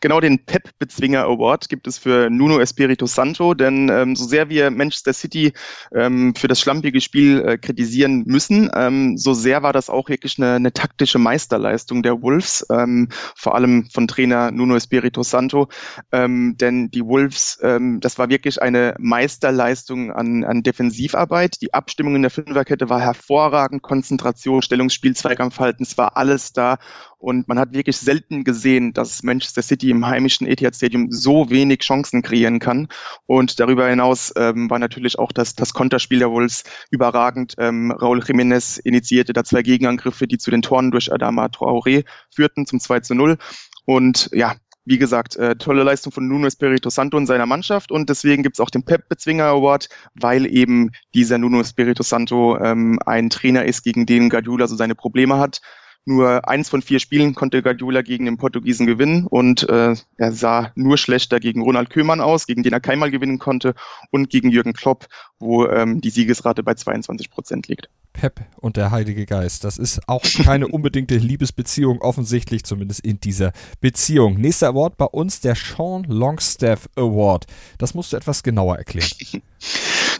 Genau 0.00 0.20
den 0.20 0.44
Pep-Bezwinger 0.44 1.24
Award 1.24 1.68
gibt 1.68 1.86
es 1.86 1.98
für 1.98 2.30
Nuno 2.30 2.60
Espirito 2.60 3.06
Santo, 3.06 3.54
denn 3.54 3.88
ähm, 3.88 4.16
so 4.16 4.24
sehr 4.24 4.48
wir 4.48 4.70
Manchester 4.70 5.12
City 5.12 5.52
ähm, 5.94 6.34
für 6.34 6.48
das 6.48 6.60
schlampige 6.60 7.00
Spiel 7.00 7.40
äh, 7.46 7.58
kritisieren 7.58 8.24
müssen, 8.26 8.70
ähm, 8.74 9.16
so 9.16 9.34
sehr 9.34 9.62
war 9.62 9.72
das 9.72 9.90
auch 9.90 10.08
wirklich 10.08 10.38
eine, 10.38 10.54
eine 10.54 10.72
taktische 10.72 11.18
Meisterleistung 11.18 12.02
der 12.02 12.22
Wolves, 12.22 12.66
ähm, 12.70 13.08
vor 13.36 13.54
allem 13.54 13.88
von 13.92 14.08
Trainer 14.08 14.50
Nuno 14.50 14.76
Espirito 14.76 15.22
Santo, 15.22 15.68
ähm, 16.12 16.56
denn 16.58 16.90
die 16.90 17.04
Wolves, 17.04 17.58
ähm, 17.62 18.00
das 18.00 18.18
war 18.18 18.28
wirklich 18.28 18.60
eine 18.62 18.94
Meisterleistung 18.98 20.12
an, 20.12 20.44
an 20.44 20.62
Defensivarbeit. 20.62 21.60
Die 21.60 21.74
Abstimmung 21.74 22.16
in 22.16 22.22
der 22.22 22.30
Fünferkette 22.30 22.88
war 22.88 23.00
hervorragend, 23.00 23.82
Konzentration, 23.82 24.62
Stellungsspiel, 24.62 25.14
Zweikampfhalten, 25.14 25.84
es 25.84 25.98
war 25.98 26.16
alles 26.16 26.52
da 26.52 26.78
und 27.24 27.48
man 27.48 27.58
hat 27.58 27.72
wirklich 27.72 27.96
selten 27.96 28.44
gesehen, 28.44 28.92
dass 28.92 29.22
Manchester 29.22 29.62
City 29.62 29.90
im 29.90 30.06
heimischen 30.06 30.46
Etihad 30.46 30.76
Stadium 30.76 31.10
so 31.10 31.48
wenig 31.48 31.80
Chancen 31.80 32.20
kreieren 32.20 32.58
kann. 32.58 32.88
Und 33.26 33.60
darüber 33.60 33.88
hinaus 33.88 34.32
ähm, 34.36 34.68
war 34.68 34.78
natürlich 34.78 35.18
auch 35.18 35.32
das, 35.32 35.54
das 35.54 35.72
Konterspiel 35.72 36.18
der 36.18 36.30
Wolves 36.30 36.64
überragend. 36.90 37.54
Ähm, 37.58 37.90
Raúl 37.92 38.22
Jiménez 38.22 38.78
initiierte 38.84 39.32
da 39.32 39.42
zwei 39.42 39.62
Gegenangriffe, 39.62 40.26
die 40.26 40.38
zu 40.38 40.50
den 40.50 40.62
Toren 40.62 40.90
durch 40.90 41.12
Adama 41.12 41.46
Traoré 41.46 42.04
führten 42.30 42.66
zum 42.66 42.78
2 42.78 43.00
zu 43.00 43.14
0. 43.14 43.38
Und 43.86 44.28
ja, 44.32 44.54
wie 44.84 44.98
gesagt, 44.98 45.36
äh, 45.36 45.56
tolle 45.56 45.82
Leistung 45.82 46.12
von 46.12 46.28
Nuno 46.28 46.46
Espirito 46.46 46.90
Santo 46.90 47.16
und 47.16 47.26
seiner 47.26 47.46
Mannschaft 47.46 47.90
und 47.90 48.10
deswegen 48.10 48.42
gibt's 48.42 48.60
auch 48.60 48.68
den 48.68 48.84
Pep-Bezwinger 48.84 49.46
Award, 49.46 49.88
weil 50.14 50.44
eben 50.46 50.90
dieser 51.14 51.38
Nuno 51.38 51.60
Espirito 51.60 52.02
Santo 52.02 52.58
ähm, 52.58 52.98
ein 53.06 53.30
Trainer 53.30 53.64
ist, 53.64 53.82
gegen 53.82 54.04
den 54.04 54.28
Guardiola 54.28 54.66
so 54.66 54.76
seine 54.76 54.94
Probleme 54.94 55.38
hat. 55.38 55.62
Nur 56.06 56.46
eins 56.48 56.68
von 56.68 56.82
vier 56.82 57.00
Spielen 57.00 57.34
konnte 57.34 57.62
Guardiola 57.62 58.02
gegen 58.02 58.26
den 58.26 58.36
Portugiesen 58.36 58.86
gewinnen 58.86 59.26
und 59.26 59.66
äh, 59.68 59.94
er 60.18 60.32
sah 60.32 60.70
nur 60.74 60.98
schlechter 60.98 61.40
gegen 61.40 61.62
Ronald 61.62 61.88
Köhmann 61.88 62.20
aus, 62.20 62.46
gegen 62.46 62.62
den 62.62 62.74
er 62.74 62.80
keinmal 62.80 63.10
gewinnen 63.10 63.38
konnte 63.38 63.74
und 64.10 64.28
gegen 64.28 64.50
Jürgen 64.50 64.74
Klopp, 64.74 65.06
wo 65.38 65.66
ähm, 65.66 66.02
die 66.02 66.10
Siegesrate 66.10 66.62
bei 66.62 66.74
22 66.74 67.30
Prozent 67.30 67.68
liegt. 67.68 67.88
Pep 68.12 68.40
und 68.60 68.76
der 68.76 68.90
Heilige 68.90 69.24
Geist. 69.24 69.64
Das 69.64 69.78
ist 69.78 70.06
auch 70.06 70.22
keine 70.44 70.68
unbedingte 70.68 71.16
Liebesbeziehung, 71.16 72.02
offensichtlich 72.02 72.64
zumindest 72.64 73.00
in 73.00 73.18
dieser 73.20 73.52
Beziehung. 73.80 74.34
Nächster 74.34 74.68
Award 74.68 74.98
bei 74.98 75.06
uns, 75.06 75.40
der 75.40 75.54
Sean 75.54 76.04
Longstaff 76.04 76.88
Award. 76.96 77.46
Das 77.78 77.94
musst 77.94 78.12
du 78.12 78.16
etwas 78.16 78.42
genauer 78.42 78.76
erklären. 78.76 79.08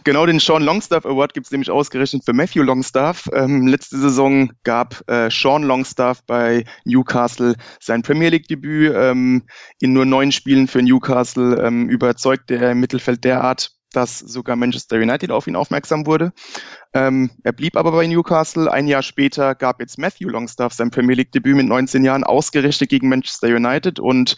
Genau, 0.05 0.27
den 0.27 0.37
Sean 0.37 0.61
Longstaff 0.61 1.03
Award 1.07 1.33
gibt 1.33 1.47
es 1.47 1.51
nämlich 1.51 1.71
ausgerechnet 1.71 2.25
für 2.25 2.33
Matthew 2.33 2.61
Longstaff. 2.61 3.27
Ähm, 3.33 3.65
letzte 3.65 3.97
Saison 3.97 4.51
gab 4.63 5.01
äh, 5.09 5.31
Sean 5.31 5.63
Longstaff 5.63 6.23
bei 6.27 6.63
Newcastle 6.83 7.55
sein 7.79 8.03
Premier 8.03 8.29
League-Debüt. 8.29 8.93
Ähm, 8.95 9.47
in 9.79 9.93
nur 9.93 10.05
neun 10.05 10.31
Spielen 10.31 10.67
für 10.67 10.83
Newcastle 10.83 11.59
ähm, 11.59 11.89
überzeugte 11.89 12.55
er 12.55 12.73
im 12.73 12.81
Mittelfeld 12.81 13.23
derart, 13.23 13.71
dass 13.93 14.19
sogar 14.19 14.55
Manchester 14.55 14.97
United 14.97 15.31
auf 15.31 15.47
ihn 15.47 15.55
aufmerksam 15.55 16.05
wurde. 16.05 16.33
Ähm, 16.95 17.29
er 17.43 17.51
blieb 17.51 17.75
aber 17.75 17.91
bei 17.91 18.07
Newcastle. 18.07 18.71
Ein 18.71 18.87
Jahr 18.87 19.01
später 19.01 19.53
gab 19.53 19.81
jetzt 19.81 19.97
Matthew 19.97 20.29
Longstaff 20.29 20.71
sein 20.71 20.91
Premier 20.91 21.17
League 21.17 21.33
Debüt 21.33 21.57
mit 21.57 21.67
19 21.67 22.05
Jahren 22.05 22.23
ausgerichtet 22.23 22.87
gegen 22.87 23.09
Manchester 23.09 23.49
United 23.49 23.99
und 23.99 24.37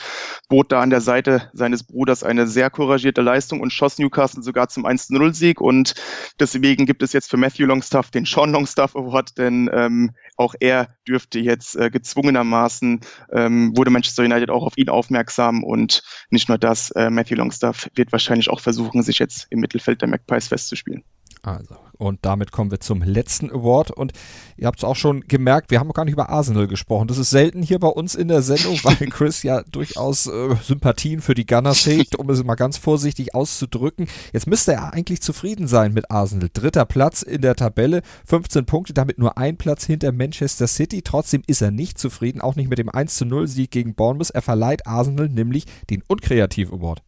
bot 0.50 0.72
da 0.72 0.82
an 0.82 0.90
der 0.90 1.02
Seite 1.02 1.52
seines 1.54 1.84
Bruders 1.84 2.24
eine 2.24 2.48
sehr 2.48 2.72
couragierte 2.72 3.22
Leistung 3.22 3.62
und 3.62 3.72
schoss 3.72 4.00
Newcastle 4.00 4.42
sogar 4.42 4.70
zum 4.70 4.88
1-0 4.88 5.36
Sieg 5.36 5.62
und 5.62 5.94
deswegen 6.40 6.88
gibt 6.88 7.04
es 7.04 7.14
jetzt 7.14 7.30
für 7.30 7.38
Matthew 7.38 7.68
Longstaff 7.68 8.10
den 8.10 8.26
Sean 8.26 8.52
Longstaff 8.52 8.96
Award, 8.96 9.38
denn 9.38 9.70
ähm, 9.72 10.16
auch 10.36 10.56
er 10.60 10.96
dürfte 11.08 11.38
jetzt 11.38 11.76
äh, 11.76 11.92
gezwungenermaßen, 11.92 13.02
ähm, 13.34 13.78
wurde 13.78 13.92
Manchester 13.92 14.24
United 14.24 14.50
auch 14.50 14.64
auf 14.64 14.78
ihn 14.78 14.90
aufmerksam 14.90 15.64
und 15.64 16.02
nicht 16.32 16.50
nur 16.50 16.58
das, 16.58 16.90
äh, 16.92 17.12
Matthew 17.12 17.36
Longstaff 17.36 17.88
wird 17.94 18.12
wahrscheinlich 18.12 18.50
auch 18.50 18.62
versuchen, 18.62 19.04
sich 19.04 19.20
jetzt 19.20 19.46
im 19.52 19.60
Mittelfeld 19.60 20.02
der 20.02 20.10
Magpies 20.10 20.48
festzuspielen. 20.48 21.04
Also, 21.48 21.78
und 21.98 22.26
damit 22.26 22.52
kommen 22.52 22.72
wir 22.72 22.82
zum 22.82 23.02
letzten 23.02 23.50
Award. 23.50 23.92
Und 23.92 24.12
ihr 24.58 24.68
habt 24.68 24.80
es 24.80 24.84
auch 24.84 24.98
schon 24.98 25.22
gemerkt, 25.22 25.72
wir 25.72 25.80
haben 25.80 25.94
gar 25.94 26.04
nicht 26.04 26.12
über 26.12 26.28
Arsenal 26.28 26.68
gesprochen. 26.68 27.08
Das 27.08 27.18
ist 27.18 27.30
selten 27.30 27.64
hier 27.64 27.80
bei 27.80 27.88
uns 27.88 28.16
in 28.16 28.28
der 28.28 28.42
Sendung, 28.42 28.78
weil 28.84 28.96
Chris 28.96 29.44
ja 29.44 29.64
durchaus 29.64 30.28
äh, 30.28 30.56
Sympathien 30.62 31.22
für 31.22 31.36
die 31.36 31.46
Gunners 31.46 31.86
hegt, 31.86 32.18
um 32.18 32.30
es 32.30 32.44
mal 32.44 32.56
ganz 32.56 32.76
vorsichtig 32.76 33.34
auszudrücken. 33.34 34.10
Jetzt 34.34 34.46
müsste 34.46 34.74
er 34.74 34.94
eigentlich 34.94 35.22
zufrieden 35.22 35.70
sein 35.70 35.94
mit 35.94 36.12
Arsenal. 36.12 36.50
Dritter 36.52 36.84
Platz 36.84 37.22
in 37.22 37.42
der 37.42 37.56
Tabelle, 37.56 38.02
15 38.26 38.66
Punkte, 38.66 38.94
damit 38.94 39.18
nur 39.18 39.38
ein 39.38 39.56
Platz 39.56 39.86
hinter 39.86 40.12
Manchester 40.12 40.68
City. 40.68 41.02
Trotzdem 41.02 41.44
ist 41.48 41.62
er 41.62 41.72
nicht 41.72 41.98
zufrieden, 41.98 42.42
auch 42.42 42.58
nicht 42.58 42.70
mit 42.70 42.78
dem 42.78 42.90
1 42.90 43.16
zu 43.16 43.26
0 43.26 43.48
Sieg 43.48 43.72
gegen 43.72 43.96
Bournemouth. 43.96 44.32
Er 44.32 44.42
verleiht 44.42 44.86
Arsenal 44.86 45.30
nämlich 45.30 45.64
den 45.90 46.04
Unkreativ 46.10 46.74
Award. 46.74 47.07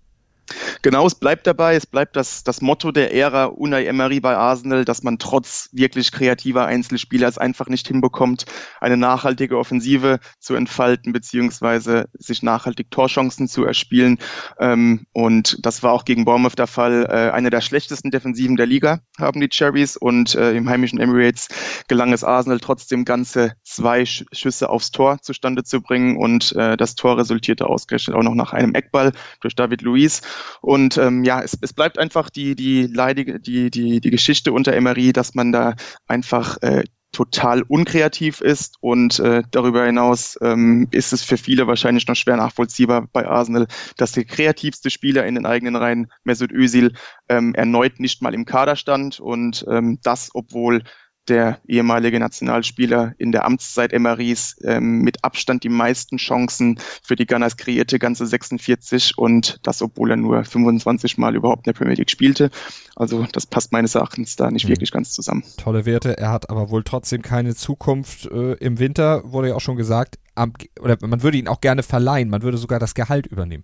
Genau, 0.81 1.05
es 1.05 1.15
bleibt 1.15 1.47
dabei. 1.47 1.75
Es 1.75 1.85
bleibt 1.85 2.15
das, 2.15 2.43
das 2.43 2.61
Motto 2.61 2.91
der 2.91 3.13
Ära 3.13 3.45
Unai 3.45 3.85
Emery 3.85 4.19
bei 4.19 4.35
Arsenal, 4.35 4.85
dass 4.85 5.03
man 5.03 5.19
trotz 5.19 5.69
wirklich 5.71 6.11
kreativer 6.11 6.65
Einzelspieler 6.65 7.27
es 7.27 7.37
einfach 7.37 7.67
nicht 7.67 7.87
hinbekommt, 7.87 8.45
eine 8.79 8.97
nachhaltige 8.97 9.57
Offensive 9.57 10.19
zu 10.39 10.55
entfalten, 10.55 11.13
beziehungsweise 11.13 12.09
sich 12.13 12.43
nachhaltig 12.43 12.91
Torchancen 12.91 13.47
zu 13.47 13.65
erspielen. 13.65 14.19
Ähm, 14.59 15.05
und 15.13 15.65
das 15.65 15.83
war 15.83 15.93
auch 15.93 16.05
gegen 16.05 16.25
Bournemouth 16.25 16.57
der 16.57 16.67
Fall. 16.67 17.05
Äh, 17.09 17.31
eine 17.31 17.49
der 17.49 17.61
schlechtesten 17.61 18.11
Defensiven 18.11 18.55
der 18.55 18.65
Liga 18.65 18.99
haben 19.19 19.41
die 19.41 19.49
Cherries 19.49 19.97
und 19.97 20.35
äh, 20.35 20.53
im 20.53 20.69
heimischen 20.69 20.99
Emirates 20.99 21.49
gelang 21.87 22.13
es 22.13 22.23
Arsenal 22.23 22.59
trotzdem 22.59 23.05
ganze 23.05 23.53
zwei 23.63 24.05
Schüsse 24.05 24.69
aufs 24.69 24.91
Tor 24.91 25.21
zustande 25.21 25.63
zu 25.63 25.81
bringen 25.81 26.17
und 26.17 26.55
äh, 26.55 26.77
das 26.77 26.95
Tor 26.95 27.17
resultierte 27.17 27.67
ausgerechnet 27.67 28.15
auch 28.15 28.23
noch 28.23 28.35
nach 28.35 28.53
einem 28.53 28.73
Eckball 28.73 29.11
durch 29.41 29.55
David 29.55 29.81
Luiz. 29.81 30.21
Und 30.61 30.97
ähm, 30.97 31.23
ja, 31.23 31.41
es, 31.41 31.57
es 31.61 31.73
bleibt 31.73 31.97
einfach 31.97 32.29
die, 32.29 32.55
die 32.55 32.87
leidige, 32.87 33.39
die, 33.39 33.69
die, 33.71 34.01
die 34.01 34.11
Geschichte 34.11 34.53
unter 34.53 34.73
Emery, 34.73 35.13
dass 35.13 35.35
man 35.35 35.51
da 35.51 35.75
einfach 36.07 36.57
äh, 36.61 36.83
total 37.11 37.63
unkreativ 37.63 38.41
ist 38.41 38.75
und 38.81 39.19
äh, 39.19 39.41
darüber 39.51 39.85
hinaus 39.85 40.37
ähm, 40.41 40.87
ist 40.91 41.11
es 41.11 41.23
für 41.23 41.37
viele 41.37 41.65
wahrscheinlich 41.67 42.07
noch 42.07 42.15
schwer 42.15 42.37
nachvollziehbar 42.37 43.07
bei 43.11 43.27
Arsenal, 43.27 43.67
dass 43.97 44.11
der 44.11 44.25
kreativste 44.25 44.89
Spieler 44.89 45.25
in 45.25 45.35
den 45.35 45.45
eigenen 45.45 45.75
Reihen, 45.75 46.11
Mesut 46.23 46.51
Özil, 46.51 46.93
ähm, 47.27 47.55
erneut 47.55 47.99
nicht 47.99 48.21
mal 48.21 48.33
im 48.33 48.45
Kader 48.45 48.75
stand 48.75 49.19
und 49.19 49.65
ähm, 49.69 49.99
das, 50.03 50.29
obwohl 50.33 50.83
der 51.27 51.59
ehemalige 51.67 52.19
Nationalspieler 52.19 53.13
in 53.17 53.31
der 53.31 53.45
Amtszeit 53.45 53.93
Emerys 53.93 54.55
ähm, 54.63 55.01
mit 55.01 55.23
Abstand 55.23 55.63
die 55.63 55.69
meisten 55.69 56.17
Chancen 56.17 56.79
für 57.03 57.15
die 57.15 57.27
Gunners 57.27 57.57
kreierte, 57.57 57.99
ganze 57.99 58.25
46 58.25 59.17
und 59.17 59.59
das, 59.63 59.81
obwohl 59.81 60.11
er 60.11 60.17
nur 60.17 60.43
25 60.43 61.17
Mal 61.17 61.35
überhaupt 61.35 61.67
in 61.67 61.73
der 61.73 61.77
Premier 61.77 61.95
League 61.95 62.09
spielte. 62.09 62.49
Also 62.95 63.27
das 63.31 63.45
passt 63.45 63.71
meines 63.71 63.95
Erachtens 63.95 64.35
da 64.35 64.49
nicht 64.49 64.65
mhm. 64.65 64.69
wirklich 64.69 64.91
ganz 64.91 65.11
zusammen. 65.11 65.43
Tolle 65.57 65.85
Werte, 65.85 66.17
er 66.17 66.31
hat 66.31 66.49
aber 66.49 66.69
wohl 66.69 66.83
trotzdem 66.83 67.21
keine 67.21 67.55
Zukunft. 67.55 68.25
Äh, 68.25 68.53
Im 68.53 68.79
Winter 68.79 69.31
wurde 69.31 69.49
ja 69.49 69.55
auch 69.55 69.61
schon 69.61 69.77
gesagt, 69.77 70.17
am, 70.35 70.53
oder 70.79 70.97
man 71.01 71.21
würde 71.21 71.37
ihn 71.37 71.47
auch 71.47 71.61
gerne 71.61 71.83
verleihen, 71.83 72.29
man 72.29 72.41
würde 72.41 72.57
sogar 72.57 72.79
das 72.79 72.95
Gehalt 72.95 73.27
übernehmen. 73.27 73.63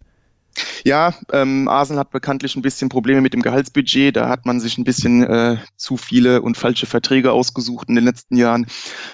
Ja, 0.88 1.16
ähm, 1.34 1.68
Arsenal 1.68 2.02
hat 2.02 2.12
bekanntlich 2.12 2.56
ein 2.56 2.62
bisschen 2.62 2.90
Probleme 2.90 3.20
mit 3.20 3.34
dem 3.34 3.42
Gehaltsbudget. 3.42 4.16
Da 4.16 4.30
hat 4.30 4.46
man 4.46 4.60
sich 4.60 4.78
ein 4.78 4.84
bisschen 4.84 5.24
äh, 5.24 5.58
zu 5.78 5.98
viele 5.98 6.44
und 6.44 6.58
falsche 6.58 6.86
Verträge 6.86 7.32
ausgesucht 7.32 7.90
in 7.90 7.96
den 7.96 8.04
letzten 8.04 8.38
Jahren. 8.38 8.68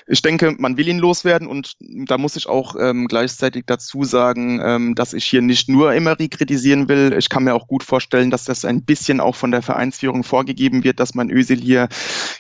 Ich 0.06 0.22
denke, 0.22 0.54
man 0.58 0.76
will 0.76 0.90
ihn 0.90 1.00
loswerden 1.00 1.48
und 1.48 1.78
da 1.80 2.18
muss 2.18 2.36
ich 2.36 2.48
auch 2.48 2.76
ähm, 2.78 3.08
gleichzeitig 3.08 3.64
dazu 3.68 4.04
sagen, 4.04 4.60
ähm, 4.62 4.96
dass 4.96 5.14
ich 5.14 5.24
hier 5.24 5.42
nicht 5.42 5.70
nur 5.70 5.94
Emery 5.94 6.28
kritisieren 6.28 6.90
will. 6.90 7.16
Ich 7.18 7.30
kann 7.30 7.46
mir 7.46 7.56
auch 7.56 7.68
gut 7.68 7.84
vorstellen, 7.84 8.32
dass 8.32 8.44
das 8.44 8.66
ein 8.66 8.84
bisschen 8.84 9.22
auch 9.22 9.38
von 9.38 9.52
der 9.52 9.62
Vereinsführung 9.62 10.26
vorgegeben 10.26 10.84
wird, 10.84 11.00
dass 11.00 11.16
man 11.16 11.32
Özil 11.32 11.62
hier 11.62 11.88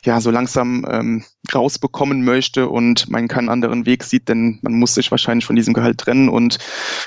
ja 0.04 0.20
so 0.20 0.30
langsam 0.30 0.86
ähm, 0.92 1.24
rausbekommen 1.56 2.26
möchte 2.26 2.68
und 2.68 3.10
man 3.10 3.30
keinen 3.30 3.48
anderen 3.48 3.86
Weg 3.86 4.04
sieht, 4.04 4.28
denn 4.28 4.60
man 4.62 4.74
muss 4.74 4.94
sich 4.94 5.10
wahrscheinlich 5.10 5.46
von 5.46 5.56
diesem 5.56 5.74
Gehalt 5.74 6.00
trennen 6.00 6.28
und 6.28 6.58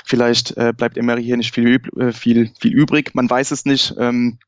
vielleicht 0.03 0.57
äh, 0.57 0.73
bleibt 0.75 0.97
Emery 0.97 1.23
hier 1.23 1.37
nicht 1.37 1.53
viel 1.53 1.81
äh, 1.99 2.14
viel, 2.15 2.51
viel 2.59 2.73
übrig. 2.73 3.13
Man 3.13 3.29
weiß 3.29 3.51
es 3.51 3.65
nicht. 3.65 3.93
Ähm, 3.97 4.39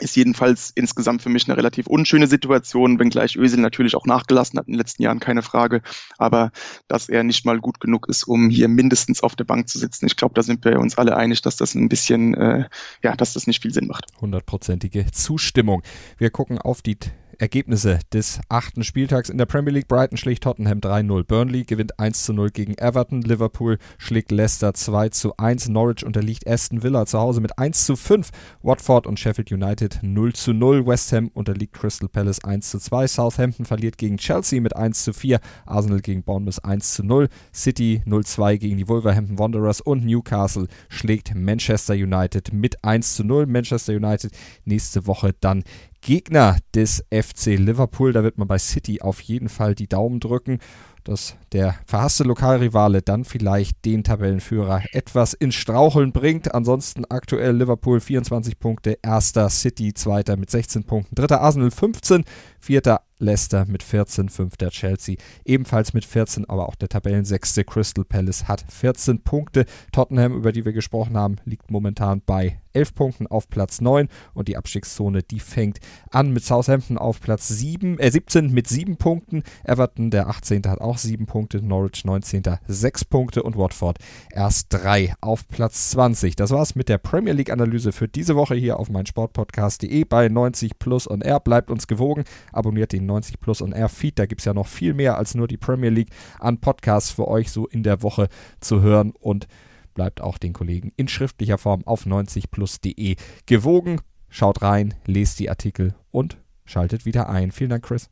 ist 0.00 0.16
jedenfalls 0.16 0.72
insgesamt 0.74 1.22
für 1.22 1.28
mich 1.28 1.48
eine 1.48 1.56
relativ 1.56 1.86
unschöne 1.86 2.26
Situation, 2.26 2.98
wenngleich 2.98 3.36
Özil 3.36 3.60
natürlich 3.60 3.96
auch 3.96 4.06
nachgelassen 4.06 4.58
hat 4.58 4.66
in 4.66 4.72
den 4.72 4.78
letzten 4.78 5.02
Jahren, 5.02 5.20
keine 5.20 5.42
Frage. 5.42 5.82
Aber 6.18 6.50
dass 6.88 7.08
er 7.08 7.22
nicht 7.22 7.44
mal 7.44 7.60
gut 7.60 7.80
genug 7.80 8.08
ist, 8.08 8.24
um 8.24 8.50
hier 8.50 8.68
mindestens 8.68 9.22
auf 9.22 9.36
der 9.36 9.44
Bank 9.44 9.68
zu 9.68 9.78
sitzen. 9.78 10.06
Ich 10.06 10.16
glaube, 10.16 10.34
da 10.34 10.42
sind 10.42 10.64
wir 10.64 10.78
uns 10.78 10.98
alle 10.98 11.16
einig, 11.16 11.42
dass 11.42 11.56
das 11.56 11.74
ein 11.74 11.88
bisschen, 11.88 12.34
äh, 12.34 12.64
ja, 13.02 13.14
dass 13.16 13.34
das 13.34 13.46
nicht 13.46 13.62
viel 13.62 13.72
Sinn 13.72 13.86
macht. 13.86 14.06
Hundertprozentige 14.20 15.06
Zustimmung. 15.12 15.82
Wir 16.18 16.30
gucken 16.30 16.58
auf 16.58 16.82
die 16.82 16.96
Ergebnisse 17.40 17.98
des 18.12 18.38
achten 18.50 18.84
Spieltags 18.84 19.30
in 19.30 19.38
der 19.38 19.46
Premier 19.46 19.72
League. 19.72 19.88
Brighton 19.88 20.18
schlägt 20.18 20.42
Tottenham 20.42 20.80
3-0. 20.80 21.24
Burnley 21.24 21.64
gewinnt 21.64 21.98
1-0 21.98 22.50
gegen 22.50 22.74
Everton. 22.76 23.22
Liverpool 23.22 23.78
schlägt 23.96 24.30
Leicester 24.30 24.70
2-1. 24.70 25.70
Norwich 25.70 26.04
unterliegt 26.04 26.46
Aston 26.46 26.82
Villa 26.82 27.06
zu 27.06 27.18
Hause 27.18 27.40
mit 27.40 27.56
1-5. 27.56 28.28
Watford 28.62 29.06
und 29.06 29.18
Sheffield 29.18 29.50
United 29.52 30.00
0-0. 30.02 30.86
West 30.86 31.12
Ham 31.12 31.28
unterliegt 31.32 31.72
Crystal 31.72 32.10
Palace 32.10 32.42
1-2. 32.42 33.08
Southampton 33.08 33.64
verliert 33.64 33.96
gegen 33.96 34.18
Chelsea 34.18 34.60
mit 34.60 34.76
1-4. 34.76 35.40
Arsenal 35.64 36.00
gegen 36.00 36.22
Bournemouth 36.22 36.62
1-0. 36.62 37.28
City 37.54 38.02
0-2 38.06 38.58
gegen 38.58 38.76
die 38.76 38.88
Wolverhampton 38.88 39.38
Wanderers 39.38 39.80
und 39.80 40.04
Newcastle 40.04 40.66
schlägt 40.90 41.34
Manchester 41.34 41.94
United 41.94 42.52
mit 42.52 42.78
1-0. 42.84 43.46
Manchester 43.46 43.94
United 43.94 44.32
nächste 44.66 45.06
Woche 45.06 45.34
dann 45.40 45.64
Gegner 46.00 46.56
des 46.74 47.04
FC 47.10 47.58
Liverpool. 47.58 48.12
Da 48.12 48.22
wird 48.22 48.38
man 48.38 48.48
bei 48.48 48.58
City 48.58 49.00
auf 49.00 49.20
jeden 49.20 49.48
Fall 49.48 49.74
die 49.74 49.88
Daumen 49.88 50.20
drücken, 50.20 50.58
dass 51.04 51.36
der 51.52 51.76
verhasste 51.86 52.24
Lokalrivale 52.24 53.02
dann 53.02 53.24
vielleicht 53.24 53.84
den 53.84 54.04
Tabellenführer 54.04 54.82
etwas 54.92 55.34
ins 55.34 55.54
Straucheln 55.54 56.12
bringt. 56.12 56.54
Ansonsten 56.54 57.04
aktuell 57.08 57.56
Liverpool 57.56 58.00
24 58.00 58.58
Punkte, 58.58 58.98
erster 59.02 59.48
City, 59.50 59.94
zweiter 59.94 60.36
mit 60.36 60.50
16 60.50 60.84
Punkten, 60.84 61.14
dritter 61.14 61.40
Arsenal 61.40 61.70
15, 61.70 62.24
vierter 62.58 63.02
Leicester 63.20 63.64
mit 63.66 63.82
14, 63.82 64.28
fünfter 64.28 64.70
Chelsea 64.70 65.16
ebenfalls 65.44 65.92
mit 65.94 66.04
14, 66.04 66.48
aber 66.48 66.68
auch 66.68 66.74
der 66.74 66.88
Tabellensechste 66.88 67.64
Crystal 67.64 68.04
Palace 68.04 68.48
hat 68.48 68.64
14 68.68 69.22
Punkte. 69.22 69.66
Tottenham, 69.92 70.34
über 70.34 70.52
die 70.52 70.64
wir 70.64 70.72
gesprochen 70.72 71.16
haben, 71.16 71.36
liegt 71.44 71.70
momentan 71.70 72.22
bei 72.24 72.60
11 72.72 72.94
Punkten 72.94 73.26
auf 73.26 73.48
Platz 73.48 73.80
9 73.80 74.08
und 74.34 74.48
die 74.48 74.56
Abstiegszone, 74.56 75.22
die 75.22 75.40
fängt 75.40 75.80
an 76.10 76.32
mit 76.32 76.44
Southampton 76.44 76.98
auf 76.98 77.20
Platz 77.20 77.48
7, 77.48 77.98
äh 77.98 78.10
17 78.10 78.52
mit 78.52 78.68
7 78.68 78.96
Punkten. 78.96 79.42
Everton, 79.64 80.10
der 80.10 80.28
18. 80.28 80.62
hat 80.66 80.80
auch 80.80 80.98
7 80.98 81.26
Punkte, 81.26 81.62
Norwich 81.62 82.04
19. 82.04 82.42
6 82.66 83.04
Punkte 83.06 83.42
und 83.42 83.56
Watford 83.56 83.98
erst 84.32 84.68
3 84.70 85.14
auf 85.20 85.48
Platz 85.48 85.90
20. 85.90 86.36
Das 86.36 86.50
war's 86.50 86.74
mit 86.74 86.88
der 86.88 86.98
Premier 86.98 87.32
League 87.32 87.50
Analyse 87.50 87.92
für 87.92 88.08
diese 88.08 88.36
Woche 88.36 88.54
hier 88.54 88.78
auf 88.78 88.88
meinsportpodcast.de 88.88 90.04
bei 90.04 90.28
90 90.28 90.78
Plus 90.78 91.06
und 91.06 91.22
R. 91.22 91.40
Bleibt 91.40 91.70
uns 91.70 91.86
gewogen, 91.86 92.24
abonniert 92.52 92.92
den 92.92 93.06
90 93.10 93.40
Plus 93.40 93.60
und 93.60 93.72
R 93.72 93.88
Feed, 93.88 94.18
da 94.18 94.26
gibt 94.26 94.40
es 94.40 94.44
ja 94.44 94.54
noch 94.54 94.66
viel 94.66 94.94
mehr 94.94 95.18
als 95.18 95.34
nur 95.34 95.48
die 95.48 95.56
Premier 95.56 95.90
League 95.90 96.10
an 96.38 96.58
Podcasts 96.58 97.10
für 97.10 97.28
euch 97.28 97.50
so 97.50 97.66
in 97.66 97.82
der 97.82 98.02
Woche 98.02 98.28
zu 98.60 98.80
hören 98.80 99.12
und 99.18 99.46
bleibt 99.94 100.20
auch 100.20 100.38
den 100.38 100.52
Kollegen 100.52 100.92
in 100.96 101.08
schriftlicher 101.08 101.58
Form 101.58 101.84
auf 101.86 102.06
90plus.de 102.06 103.16
gewogen. 103.46 104.00
Schaut 104.28 104.62
rein, 104.62 104.94
lest 105.06 105.40
die 105.40 105.50
Artikel 105.50 105.94
und 106.10 106.38
schaltet 106.64 107.04
wieder 107.04 107.28
ein. 107.28 107.50
Vielen 107.50 107.70
Dank, 107.70 107.84
Chris. 107.84 108.08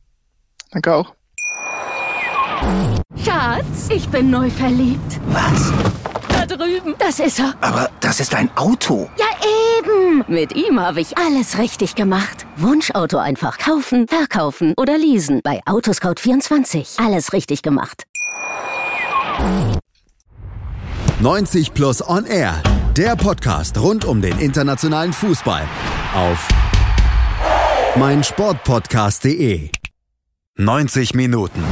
Danke 0.71 0.93
auch. 0.93 1.15
Schatz, 3.15 3.89
ich 3.89 4.07
bin 4.09 4.29
neu 4.29 4.49
verliebt. 4.49 5.19
Was? 5.27 5.98
Drüben. 6.49 6.95
Das 6.97 7.19
ist 7.19 7.39
er. 7.39 7.53
Aber 7.61 7.89
das 7.99 8.19
ist 8.19 8.33
ein 8.35 8.49
Auto. 8.57 9.09
Ja, 9.17 9.25
eben. 9.77 10.23
Mit 10.27 10.55
ihm 10.55 10.79
habe 10.79 10.99
ich 11.01 11.17
alles 11.17 11.57
richtig 11.57 11.95
gemacht. 11.95 12.45
Wunschauto 12.57 13.17
einfach 13.17 13.57
kaufen, 13.57 14.07
verkaufen 14.07 14.73
oder 14.77 14.97
leasen. 14.97 15.41
Bei 15.43 15.61
Autoscout24. 15.65 17.03
Alles 17.05 17.33
richtig 17.33 17.61
gemacht. 17.61 18.03
90 21.21 21.73
Plus 21.73 22.07
On 22.07 22.25
Air. 22.25 22.61
Der 22.97 23.15
Podcast 23.15 23.77
rund 23.77 24.03
um 24.03 24.21
den 24.21 24.37
internationalen 24.39 25.13
Fußball. 25.13 25.63
Auf 26.15 26.47
meinsportpodcast.de. 27.95 29.69
90 30.57 31.13
Minuten. 31.13 31.63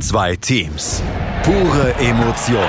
Zwei 0.00 0.36
Teams. 0.36 1.02
Pure 1.42 1.94
Emotion. 1.98 2.68